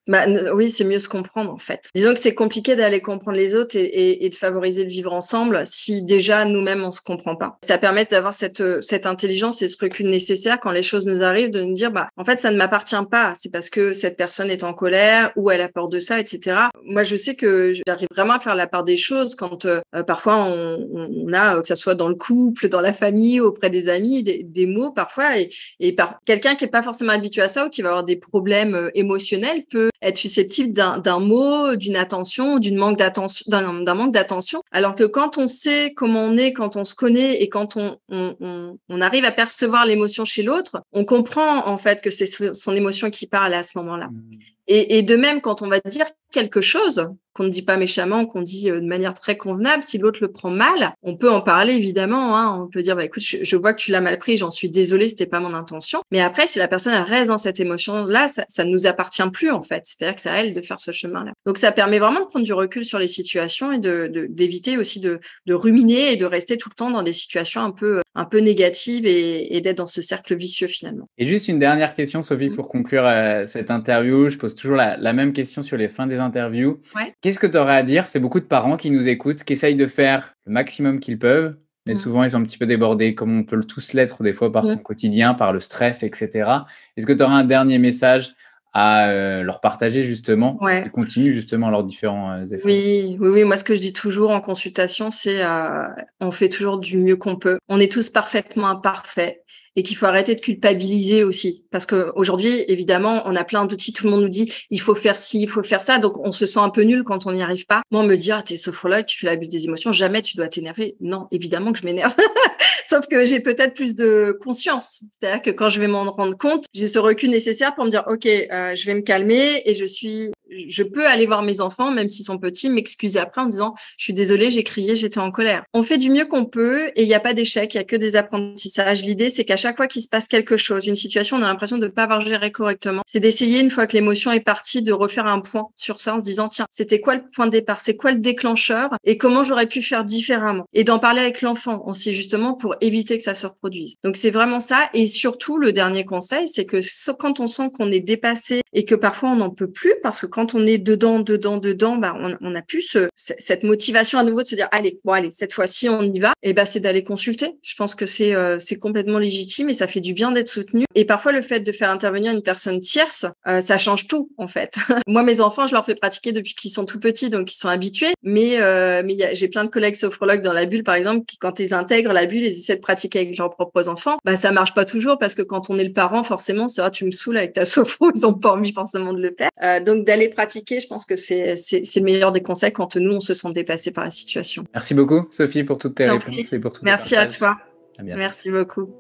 Bah, 0.09 0.25
oui, 0.55 0.71
c'est 0.71 0.85
mieux 0.85 1.01
se 1.01 1.09
comprendre 1.09 1.53
en 1.53 1.59
fait. 1.59 1.91
Disons 1.95 2.15
que 2.15 2.21
c'est 2.21 2.35
compliqué 2.35 2.77
d'aller 2.77 3.03
comprendre 3.03 3.37
les 3.37 3.55
autres 3.55 3.77
et, 3.77 3.85
et, 3.85 4.25
et, 4.25 4.31
de 4.31 4.35
favoriser 4.35 4.85
le 4.85 4.91
vivre 4.91 5.13
ensemble 5.13 5.61
si 5.65 6.03
déjà 6.03 6.47
nous-mêmes 6.47 6.83
on 6.83 6.91
se 6.91 7.03
comprend 7.03 7.37
pas. 7.37 7.59
Ça 7.67 7.77
permet 7.77 8.07
d'avoir 8.07 8.33
cette 8.33 8.81
cette 8.83 9.05
intelligence 9.05 9.61
et 9.61 9.69
ce 9.69 9.77
recul 9.79 10.09
nécessaire 10.09 10.61
quand 10.61 10.71
les 10.71 10.83
choses 10.83 11.05
nous 11.05 11.23
arrivent 11.23 11.51
de 11.51 11.61
nous 11.61 11.75
dire 11.75 11.91
bah 11.91 12.09
en 12.17 12.25
fait 12.25 12.41
ça 12.41 12.51
ne 12.51 12.57
m'appartient 12.57 12.97
pas. 13.11 13.35
C'est 13.39 13.53
parce 13.53 13.69
que 13.69 13.93
cette 13.93 14.17
personne 14.17 14.51
est 14.51 14.65
en 14.65 14.73
colère 14.73 15.31
ou 15.37 15.51
elle 15.51 15.61
a 15.61 15.69
peur 15.69 15.89
de 15.89 16.01
ça, 16.01 16.19
etc. 16.19 16.57
Moi 16.85 17.03
je 17.03 17.15
sais 17.15 17.35
que 17.35 17.75
j'arrive 17.87 18.09
vraiment 18.11 18.35
à 18.35 18.41
faire 18.41 18.55
la 18.55 18.67
part 18.67 18.85
des 18.85 18.97
choses 18.97 19.35
quand 19.35 19.67
euh, 19.67 19.81
parfois 20.07 20.37
on, 20.37 20.89
on, 20.91 21.33
a 21.35 21.61
que 21.61 21.67
ça 21.67 21.77
soit 21.77 21.95
dans 21.95 22.09
le 22.09 22.15
couple, 22.15 22.69
dans 22.69 22.81
la 22.81 22.95
famille, 22.95 23.41
auprès 23.41 23.69
des 23.69 23.91
amis, 23.91 24.23
des, 24.23 24.43
des 24.43 24.65
mots 24.65 24.91
parfois 24.91 25.39
et, 25.39 25.51
et 25.81 25.93
par 25.93 26.19
quelqu'un 26.25 26.55
qui 26.55 26.65
est 26.65 26.69
pas 26.69 26.83
forcément 26.83 27.13
habitué 27.13 27.43
à 27.43 27.49
ça 27.49 27.67
ou 27.67 27.69
qui 27.69 27.83
va 27.83 27.91
avoir 27.91 28.05
des 28.05 28.17
problèmes 28.17 28.75
euh, 28.75 28.91
émotionnels 28.95 29.65
peut 29.71 29.91
être 30.01 30.17
susceptible 30.17 30.73
d'un 30.73 31.19
mot, 31.19 31.77
d'une 31.77 31.97
attention, 31.97 32.59
d'une 32.59 32.77
manque 32.77 32.99
d'attention, 32.99 33.45
d'un 33.49 33.95
manque 33.95 34.13
d'attention. 34.13 34.63
Alors 34.71 34.95
que 34.95 35.05
quand 35.05 35.39
on 35.39 35.49
sait 35.49 35.93
comment 35.95 36.21
on 36.21 36.37
est, 36.37 36.53
quand 36.53 36.77
on 36.77 36.85
se 36.85 36.95
connaît 36.95 37.43
et 37.43 37.49
quand 37.49 37.77
on, 37.77 37.99
on, 38.09 38.37
on, 38.41 38.79
on 38.89 39.01
arrive 39.01 39.25
à 39.25 39.33
percevoir 39.33 39.87
l'émotion 39.87 40.25
chez 40.25 40.43
l'autre, 40.43 40.83
on 40.93 41.05
comprend 41.05 41.67
en 41.67 41.79
fait 41.79 42.01
que 42.01 42.11
c'est 42.11 42.27
son 42.55 42.75
émotion 42.75 43.11
qui 43.11 43.27
parle 43.27 43.55
à 43.55 43.63
ce 43.63 43.77
moment-là. 43.79 44.09
Mmh. 44.09 44.39
Et, 44.71 44.99
et, 44.99 45.03
de 45.03 45.17
même, 45.17 45.41
quand 45.41 45.63
on 45.63 45.69
va 45.69 45.81
dire 45.81 46.05
quelque 46.31 46.61
chose, 46.61 47.09
qu'on 47.39 47.45
ne 47.45 47.51
dit 47.51 47.63
pas 47.63 47.77
méchamment, 47.77 48.27
qu'on 48.27 48.43
dit 48.43 48.69
euh, 48.69 48.81
de 48.81 48.87
manière 48.87 49.15
très 49.15 49.37
convenable, 49.37 49.85
si 49.85 49.97
l'autre 49.97 50.19
le 50.21 50.33
prend 50.33 50.51
mal, 50.51 50.93
on 51.03 51.17
peut 51.17 51.31
en 51.31 51.41
parler 51.41 51.75
évidemment. 51.75 52.37
Hein. 52.37 52.61
On 52.65 52.69
peut 52.69 52.83
dire, 52.83 52.97
bah, 52.97 53.05
écoute, 53.05 53.23
je, 53.23 53.57
vois 53.57 53.73
que 53.73 53.81
tu 53.81 53.93
l'as 53.93 54.01
mal 54.01 54.19
pris, 54.19 54.37
j'en 54.39 54.51
suis 54.51 54.69
désolée, 54.69 55.09
c'était 55.09 55.27
pas 55.27 55.39
mon 55.39 55.55
intention. 55.55 56.01
Mais 56.11 56.21
après, 56.21 56.49
si 56.49 56.59
la 56.59 56.67
personne 56.67 56.95
reste 56.95 57.29
dans 57.29 57.39
cette 57.39 57.61
émotion-là, 57.61 58.27
ça, 58.27 58.45
ça 58.49 58.65
ne 58.65 58.71
nous 58.71 58.89
appartient 58.89 59.23
plus 59.33 59.53
en 59.53 59.63
fait. 59.63 59.85
C'est-à-dire 59.85 60.17
que 60.17 60.21
c'est 60.21 60.31
à 60.31 60.43
elle 60.43 60.53
de 60.53 60.61
faire 60.63 60.81
ce 60.81 60.91
chemin-là. 60.91 61.33
Donc 61.47 61.59
ça 61.59 61.71
permet 61.71 62.01
vraiment 62.01 62.21
de 62.21 62.27
prendre 62.27 62.45
du 62.45 62.53
recul 62.53 62.85
sur 62.85 62.99
les 62.99 63.09
situations 63.09 63.71
et 63.71 63.79
de 63.79 64.27
d'éviter 64.29 64.77
aussi 64.77 65.01
de, 65.01 65.21
de, 65.47 65.55
ruminer 65.55 66.13
et 66.13 66.17
de 66.17 66.25
rester 66.25 66.57
tout 66.57 66.71
le 66.71 66.75
temps 66.75 66.91
dans 66.91 67.03
des 67.03 67.13
situations 67.13 67.61
un 67.61 67.71
peu 67.71 68.01
un 68.15 68.25
peu 68.25 68.39
négatives 68.39 69.07
et, 69.07 69.57
et 69.57 69.61
d'être 69.61 69.79
dans 69.79 69.87
ce 69.87 70.03
cercle 70.03 70.37
vicieux 70.37 70.67
finalement. 70.67 71.09
Et 71.19 71.27
juste 71.27 71.47
une 71.47 71.59
dernière 71.59 71.95
question, 71.95 72.21
Sophie, 72.21 72.51
mmh. 72.51 72.57
pour 72.57 72.69
conclure 72.69 73.07
euh, 73.07 73.47
cette 73.47 73.71
interview. 73.71 74.29
Je 74.29 74.39
pose 74.39 74.55
toujours 74.55 74.77
la, 74.77 74.97
la 74.97 75.13
même 75.13 75.33
question 75.33 75.63
sur 75.63 75.77
les 75.77 75.89
fins 75.89 76.07
des 76.07 76.18
interviews. 76.21 76.81
Ouais. 76.95 77.15
Qu'est-ce 77.21 77.39
que 77.39 77.47
tu 77.47 77.57
aurais 77.59 77.77
à 77.77 77.83
dire? 77.83 78.07
C'est 78.09 78.21
beaucoup 78.21 78.41
de 78.41 78.45
parents 78.45 78.77
qui 78.77 78.91
nous 78.91 79.09
écoutent, 79.09 79.45
qui 79.45 79.53
essayent 79.53 79.77
de 79.77 79.87
faire 79.87 80.35
le 80.47 80.53
maximum 80.53 81.01
qu'ils 81.01 81.19
peuvent, 81.19 81.57
mais 81.87 81.95
mmh. 81.95 81.97
souvent 81.97 82.25
ils 82.25 82.31
sont 82.31 82.39
un 82.39 82.43
petit 82.43 82.59
peu 82.59 82.67
débordés, 82.67 83.15
comme 83.15 83.39
on 83.39 83.45
peut 83.45 83.61
tous 83.61 83.93
l'être 83.93 84.23
des 84.23 84.33
fois 84.33 84.53
par 84.53 84.67
son 84.67 84.79
quotidien, 84.79 85.35
par 85.35 85.53
le 85.53 85.61
stress, 85.61 86.03
etc. 86.03 86.51
Est-ce 86.97 87.07
que 87.07 87.13
tu 87.13 87.23
aurais 87.23 87.35
un 87.35 87.45
dernier 87.45 87.79
message 87.79 88.35
à 88.73 89.09
euh, 89.09 89.43
leur 89.43 89.61
partager 89.61 90.03
justement, 90.03 90.63
ouais. 90.63 90.91
qui 91.09 91.33
justement 91.33 91.71
leurs 91.71 91.85
différents 91.85 92.33
euh, 92.33 92.45
efforts? 92.45 92.67
Oui, 92.67 93.17
oui, 93.19 93.29
oui. 93.29 93.45
Moi, 93.45 93.57
ce 93.57 93.65
que 93.65 93.75
je 93.75 93.81
dis 93.81 93.93
toujours 93.93 94.31
en 94.31 94.41
consultation, 94.41 95.11
c'est 95.11 95.43
euh, 95.43 95.87
on 96.21 96.31
fait 96.31 96.49
toujours 96.49 96.79
du 96.79 96.99
mieux 96.99 97.17
qu'on 97.17 97.37
peut. 97.37 97.59
On 97.69 97.81
est 97.81 97.91
tous 97.91 98.11
parfaitement 98.11 98.69
imparfaits 98.69 99.43
et 99.79 99.85
qu'il 99.85 99.97
faut 99.97 100.07
arrêter 100.07 100.35
de 100.35 100.41
culpabiliser 100.41 101.23
aussi. 101.23 101.65
Parce 101.71 101.87
que 101.87 102.11
aujourd'hui, 102.17 102.65
évidemment, 102.67 103.23
on 103.27 103.37
a 103.37 103.45
plein 103.45 103.65
d'outils, 103.65 103.93
tout 103.93 104.07
le 104.07 104.11
monde 104.11 104.23
nous 104.23 104.29
dit 104.29 104.53
il 104.71 104.81
faut 104.81 104.97
faire 104.97 105.17
ci, 105.17 105.41
il 105.43 105.49
faut 105.49 105.63
faire 105.63 105.83
ça, 105.83 106.01
donc 106.01 106.19
on 106.19 106.33
se 106.33 106.47
sent 106.47 106.59
un 106.59 106.69
peu 106.69 106.83
nul 106.83 107.05
quand 107.05 107.27
on 107.27 107.33
n'y 107.33 107.43
arrive 107.43 107.65
pas. 107.65 107.83
Moi, 107.93 108.03
on 108.03 108.05
me 108.05 108.17
dit 108.17 108.33
ah 108.33 108.43
t'es 108.45 108.57
sophrologue, 108.57 109.07
tu 109.07 109.17
fais 109.17 109.29
la 109.29 109.37
bulle 109.37 109.49
des 109.49 109.67
émotions, 109.67 109.93
jamais 109.93 110.21
tu 110.21 110.37
dois 110.37 110.49
t'énerver. 110.49 110.97
Non, 111.01 111.29
évidemment 111.31 111.73
que 111.73 111.79
je 111.79 111.85
m'énerve. 111.85 112.17
Sauf 112.89 113.07
que 113.07 113.25
j'ai 113.25 113.39
peut-être 113.39 113.75
plus 113.75 113.95
de 113.95 114.37
conscience. 114.43 115.05
C'est-à-dire 115.21 115.43
que 115.43 115.51
quand 115.51 115.71
je 115.71 115.79
vais 115.79 115.87
m'en 115.87 116.11
rendre 116.11 116.37
compte, 116.37 116.65
j'ai 116.75 116.89
ce 116.89 116.99
recul 116.99 117.31
nécessaire 117.31 117.77
pour 117.77 117.85
me 117.85 117.91
dire 117.91 118.03
ok, 118.09 118.27
euh, 118.27 118.75
je 118.75 118.85
vais 118.85 118.95
me 118.95 119.03
calmer 119.03 119.63
et 119.65 119.75
je 119.75 119.85
suis 119.85 120.33
je 120.51 120.83
peux 120.83 121.07
aller 121.07 121.27
voir 121.27 121.43
mes 121.43 121.61
enfants, 121.61 121.91
même 121.91 122.09
s'ils 122.09 122.25
sont 122.25 122.39
petits, 122.39 122.71
m'excuser 122.71 123.19
après 123.19 123.41
en 123.41 123.47
disant 123.47 123.75
je 123.97 124.05
suis 124.05 124.15
désolée, 124.15 124.51
j'ai 124.51 124.65
crié, 124.65 124.97
j'étais 124.97 125.19
en 125.19 125.31
colère. 125.31 125.65
On 125.73 125.83
fait 125.83 125.99
du 125.99 126.11
mieux 126.11 126.25
qu'on 126.25 126.45
peut 126.45 126.89
et 126.97 127.03
il 127.03 127.07
n'y 127.07 127.15
a 127.15 127.21
pas 127.21 127.35
d'échec, 127.35 127.75
il 127.75 127.77
y 127.79 127.81
a 127.81 127.85
que 127.85 127.97
des 127.97 128.17
apprentissages. 128.17 129.05
L'idée, 129.05 129.31
c'est 129.31 129.45
qu'à 129.45 129.57
chaque 129.57 129.77
fois 129.77 129.87
qu'il 129.87 130.03
se 130.03 130.09
passe 130.09 130.29
quelque 130.29 130.57
chose, 130.57 130.87
une 130.87 130.97
situation, 130.97 131.37
on 131.37 131.43
a 131.43 131.47
l'impression 131.47 131.79
de 131.79 131.87
ne 131.87 131.91
pas 131.91 132.05
avoir 132.05 132.21
géré 132.21 132.51
correctement. 132.51 133.03
C'est 133.07 133.21
d'essayer, 133.21 133.61
une 133.61 133.71
fois 133.71 133.87
que 133.87 133.95
l'émotion 133.95 134.33
est 134.33 134.41
partie, 134.41 134.83
de 134.83 134.93
refaire 134.93 135.27
un 135.27 135.41
point 135.41 135.69
sur 135.77 136.01
ça 136.01 136.15
en 136.15 136.19
se 136.19 136.25
disant 136.25 136.49
tiens, 136.49 136.67
c'était 136.71 137.01
quoi 137.01 137.15
le 137.15 137.23
point 137.35 137.47
de 137.47 137.53
départ, 137.53 137.81
c'est 137.81 137.97
quoi 137.97 138.13
le 138.13 138.19
déclencheur? 138.19 138.91
Et 139.05 139.19
comment 139.19 139.43
j'aurais 139.43 139.67
pu 139.67 139.83
faire 139.83 140.05
différemment. 140.05 140.65
Et 140.73 140.85
d'en 140.85 140.99
parler 140.99 141.21
avec 141.21 141.43
l'enfant 141.43 141.83
aussi 141.87 142.15
justement 142.15 142.55
pour 142.55 142.75
éviter 142.81 143.17
que 143.17 143.23
ça 143.23 143.35
se 143.35 143.47
reproduise. 143.47 143.97
Donc 144.05 144.17
c'est 144.17 144.31
vraiment 144.31 144.61
ça. 144.61 144.89
Et 144.95 145.07
surtout, 145.07 145.59
le 145.59 145.73
dernier 145.73 146.05
conseil, 146.05 146.49
c'est 146.49 146.65
que 146.65 146.81
quand 147.13 147.41
on 147.41 147.47
sent 147.47 147.71
qu'on 147.77 147.91
est 147.91 148.01
dépassé 148.01 148.63
et 148.73 148.85
que 148.85 148.95
parfois 148.95 149.31
on 149.31 149.37
n'en 149.37 149.51
peut 149.51 149.71
plus, 149.71 149.95
parce 150.03 150.21
que 150.21 150.27
on 150.55 150.67
est 150.67 150.79
dedans, 150.79 151.21
dedans, 151.21 151.59
dedans, 151.59 151.97
bah, 151.97 152.17
on, 152.19 152.37
on 152.41 152.55
a 152.55 152.63
plus 152.63 152.83
ce, 152.83 153.09
cette 153.17 153.63
motivation 153.63 154.19
à 154.19 154.25
nouveau 154.25 154.43
de 154.43 154.49
se 154.49 154.55
dire, 154.55 154.69
allez, 154.73 155.01
bon, 155.05 155.13
allez, 155.13 155.31
cette 155.31 155.53
fois-ci, 155.53 155.89
on 155.89 156.03
y 156.03 156.19
va. 156.19 156.33
Et 156.43 156.53
bah, 156.53 156.67
c'est 156.67 156.81
d'aller 156.81 157.05
consulter. 157.05 157.59
Je 157.63 157.75
pense 157.77 157.95
que 157.95 158.07
c'est, 158.07 158.35
euh, 158.35 158.59
complètement 158.81 159.19
légitime 159.19 159.71
et 159.71 159.75
ça 159.75 159.87
fait 159.87 160.01
du 160.01 160.13
bien 160.13 160.31
d'être 160.31 160.49
soutenu. 160.49 160.85
Et 160.95 161.05
parfois, 161.05 161.33
le 161.33 161.43
fait 161.43 161.61
de 161.61 161.73
faire 161.73 161.91
intervenir 161.91 162.33
une 162.33 162.43
personne 162.43 162.81
tierce, 162.81 163.27
euh, 163.47 163.61
ça 163.61 163.77
change 163.79 164.07
tout, 164.07 164.31
en 164.39 164.47
fait. 164.47 164.75
Moi, 165.07 165.23
mes 165.23 165.41
enfants, 165.41 165.67
je 165.67 165.73
leur 165.73 165.85
fais 165.85 165.95
pratiquer 165.95 166.33
depuis 166.33 166.55
qu'ils 166.55 166.71
sont 166.71 166.85
tout 166.85 167.01
petits, 167.01 167.31
donc 167.31 167.53
ils 167.53 167.57
sont 167.57 167.69
habitués. 167.69 168.13
Mais, 168.23 168.61
euh, 168.61 169.03
mais 169.05 169.17
j'ai 169.35 169.49
plein 169.49 169.65
de 169.65 169.71
collègues 169.71 169.97
sophrologues 169.97 170.43
dans 170.43 170.53
la 170.53 170.67
bulle, 170.67 170.85
par 170.85 170.95
exemple, 170.95 171.25
qui, 171.27 171.39
quand 171.39 171.59
ils 171.61 171.75
intègrent 171.75 172.13
la 172.13 172.27
bulle, 172.27 172.45
ils 172.45 172.53
essaient 172.53 172.77
de 172.77 172.81
pratiquer 172.81 173.21
avec 173.21 173.37
leurs 173.37 173.51
propres 173.51 173.89
enfants. 173.89 174.19
Bah, 174.25 174.37
ça 174.37 174.53
marche 174.53 174.75
pas 174.75 174.85
toujours 174.85 175.19
parce 175.19 175.35
que 175.35 175.43
quand 175.43 175.71
on 175.71 175.79
est 175.79 175.85
le 175.85 175.93
parent, 175.93 176.23
forcément, 176.23 176.69
c'est 176.69 176.81
vrai, 176.81 176.91
tu 176.91 177.05
me 177.05 177.11
saoules 177.11 177.39
avec 177.39 177.55
ta 177.55 177.65
sophro, 177.65 178.11
ils 178.15 178.27
ont 178.27 178.35
pas 178.35 178.53
envie 178.53 178.73
forcément 178.73 179.13
de 179.13 179.21
le 179.21 179.35
faire. 179.37 179.51
Euh, 179.63 179.81
donc, 179.81 180.05
d'aller 180.05 180.28
pratiquer 180.29 180.81
je 180.81 180.87
pense 180.87 181.05
que 181.05 181.17
c'est 181.17 181.55
le 181.55 182.03
meilleur 182.03 182.33
des 182.33 182.43
conseils 182.43 182.73
quand 182.73 182.97
nous, 182.97 183.13
on 183.13 183.21
se 183.21 183.35
sent 183.35 183.53
dépassé 183.53 183.91
par 183.91 184.05
la 184.05 184.11
situation. 184.11 184.65
Merci 184.75 184.95
beaucoup, 184.95 185.27
Sophie, 185.31 185.65
pour 185.65 185.79
toutes 185.79 185.97
tes 185.97 186.09
réponses 186.09 186.53
et 186.53 186.59
pour 186.59 186.73
tout 186.73 186.85
Merci 186.85 187.17
à 187.17 187.27
toi. 187.27 187.59
À 187.99 188.03
Merci 188.03 188.51
beaucoup. 188.51 188.91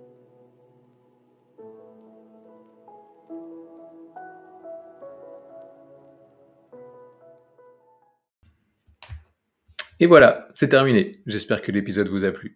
Et 10.00 10.06
voilà, 10.06 10.48
c'est 10.54 10.68
terminé. 10.68 11.20
J'espère 11.26 11.60
que 11.60 11.72
l'épisode 11.72 12.08
vous 12.08 12.24
a 12.24 12.30
plu. 12.30 12.54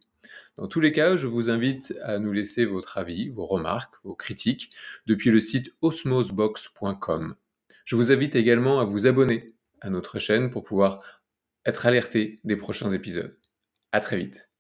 Dans 0.56 0.68
tous 0.68 0.80
les 0.80 0.92
cas, 0.92 1.16
je 1.16 1.26
vous 1.26 1.50
invite 1.50 1.94
à 2.02 2.18
nous 2.18 2.30
laisser 2.30 2.66
votre 2.66 2.98
avis, 2.98 3.30
vos 3.30 3.46
remarques, 3.46 3.94
vos 4.04 4.14
critiques 4.14 4.70
depuis 5.06 5.30
le 5.30 5.40
site 5.40 5.74
osmosbox.com. 5.82 7.34
Je 7.84 7.96
vous 7.96 8.12
invite 8.12 8.36
également 8.36 8.80
à 8.80 8.84
vous 8.84 9.06
abonner 9.06 9.54
à 9.80 9.90
notre 9.90 10.18
chaîne 10.18 10.50
pour 10.50 10.64
pouvoir 10.64 11.22
être 11.64 11.86
alerté 11.86 12.40
des 12.44 12.56
prochains 12.56 12.92
épisodes. 12.92 13.38
À 13.92 14.00
très 14.00 14.16
vite. 14.16 14.51